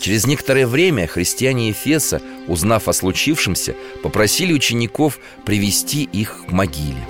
[0.06, 7.04] Через некоторое время христиане Ефеса, узнав о случившемся, попросили учеников привести их к могиле.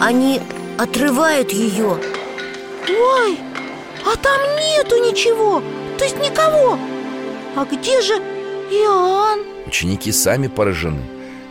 [0.00, 0.40] Они
[0.76, 2.00] отрывают ее
[2.88, 3.38] Ой,
[4.04, 5.62] а там нету ничего
[5.98, 6.76] То есть никого.
[7.54, 9.38] А где же Иоанн?
[9.68, 11.02] Ученики сами поражены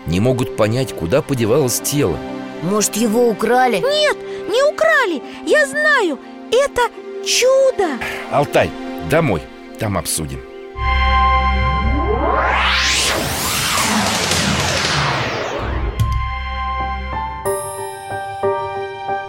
[0.07, 2.17] Не могут понять, куда подевалось тело.
[2.63, 3.77] Может, его украли?
[3.77, 4.17] Нет,
[4.49, 6.19] не украли Я знаю,
[6.51, 6.81] это
[7.25, 7.97] чудо.
[8.29, 8.69] Алтай,
[9.09, 9.41] домой,
[9.79, 10.41] там обсудим.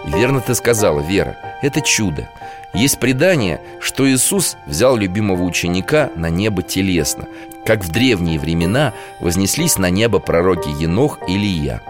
[0.05, 2.29] Верно ты сказала, Вера, это чудо.
[2.73, 7.27] Есть предание, что Иисус взял любимого ученика на небо телесно
[7.65, 11.81] Как в древние времена вознеслись на небо пророки Енох и Илья.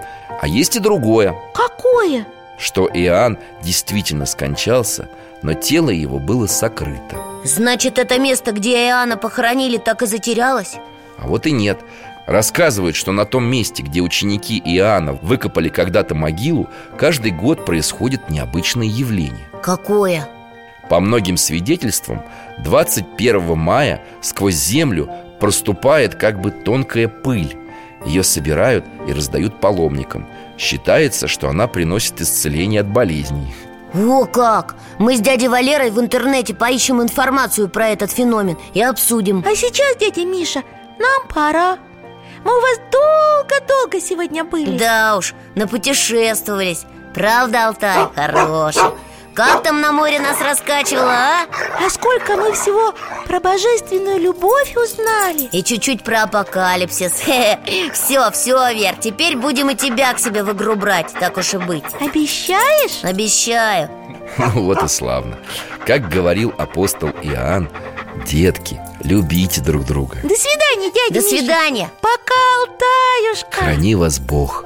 [0.42, 1.36] А есть и другое.
[1.54, 2.26] Какое?
[2.58, 5.10] Что Иоанн действительно скончался,
[5.44, 7.18] но тело его было сокрыто.
[7.44, 10.78] Значит, это место, где Иоанна похоронили, так и затерялось?
[11.18, 11.80] А вот и нет.
[12.26, 18.88] Рассказывают, что на том месте, где ученики Иоанна выкопали когда-то могилу Каждый год происходит необычное
[18.88, 19.46] явление.
[19.62, 20.28] Какое?
[20.90, 22.24] По многим свидетельствам,
[22.64, 27.58] 21 мая сквозь землю проступает как бы тонкая пыль.
[28.06, 30.28] Ее собирают и раздают паломникам.
[30.58, 33.54] Считается, что она приносит исцеление от болезней
[33.94, 34.76] О как!
[34.98, 39.96] Мы с дядей Валерой в интернете поищем информацию про этот феномен и обсудим А сейчас,
[39.98, 40.64] дядя Миша,
[41.00, 41.78] нам пора
[42.44, 48.08] Мы у вас долго-долго сегодня были Да уж, напутешествовались Правда, Алтай?
[48.16, 48.82] Хороший
[49.34, 51.46] Как там на море нас раскачивало, а?
[51.84, 52.94] А сколько мы всего
[53.26, 55.50] про божественную любовь узнали?
[55.52, 57.14] И чуть-чуть про апокалипсис.
[57.94, 61.58] Все, все, Вер, теперь будем и тебя к себе в игру брать, так уж и
[61.58, 61.84] быть.
[62.00, 63.04] Обещаешь?
[63.04, 63.90] Обещаю.
[64.38, 65.38] Ну вот и славно.
[65.86, 67.70] Как говорил апостол Иоанн
[68.26, 71.38] Детки, любите друг друга До свидания, дядя До Миша.
[71.44, 71.92] свидания.
[72.02, 73.66] Пока, Алтаюшка.
[73.66, 74.66] Храни вас Бог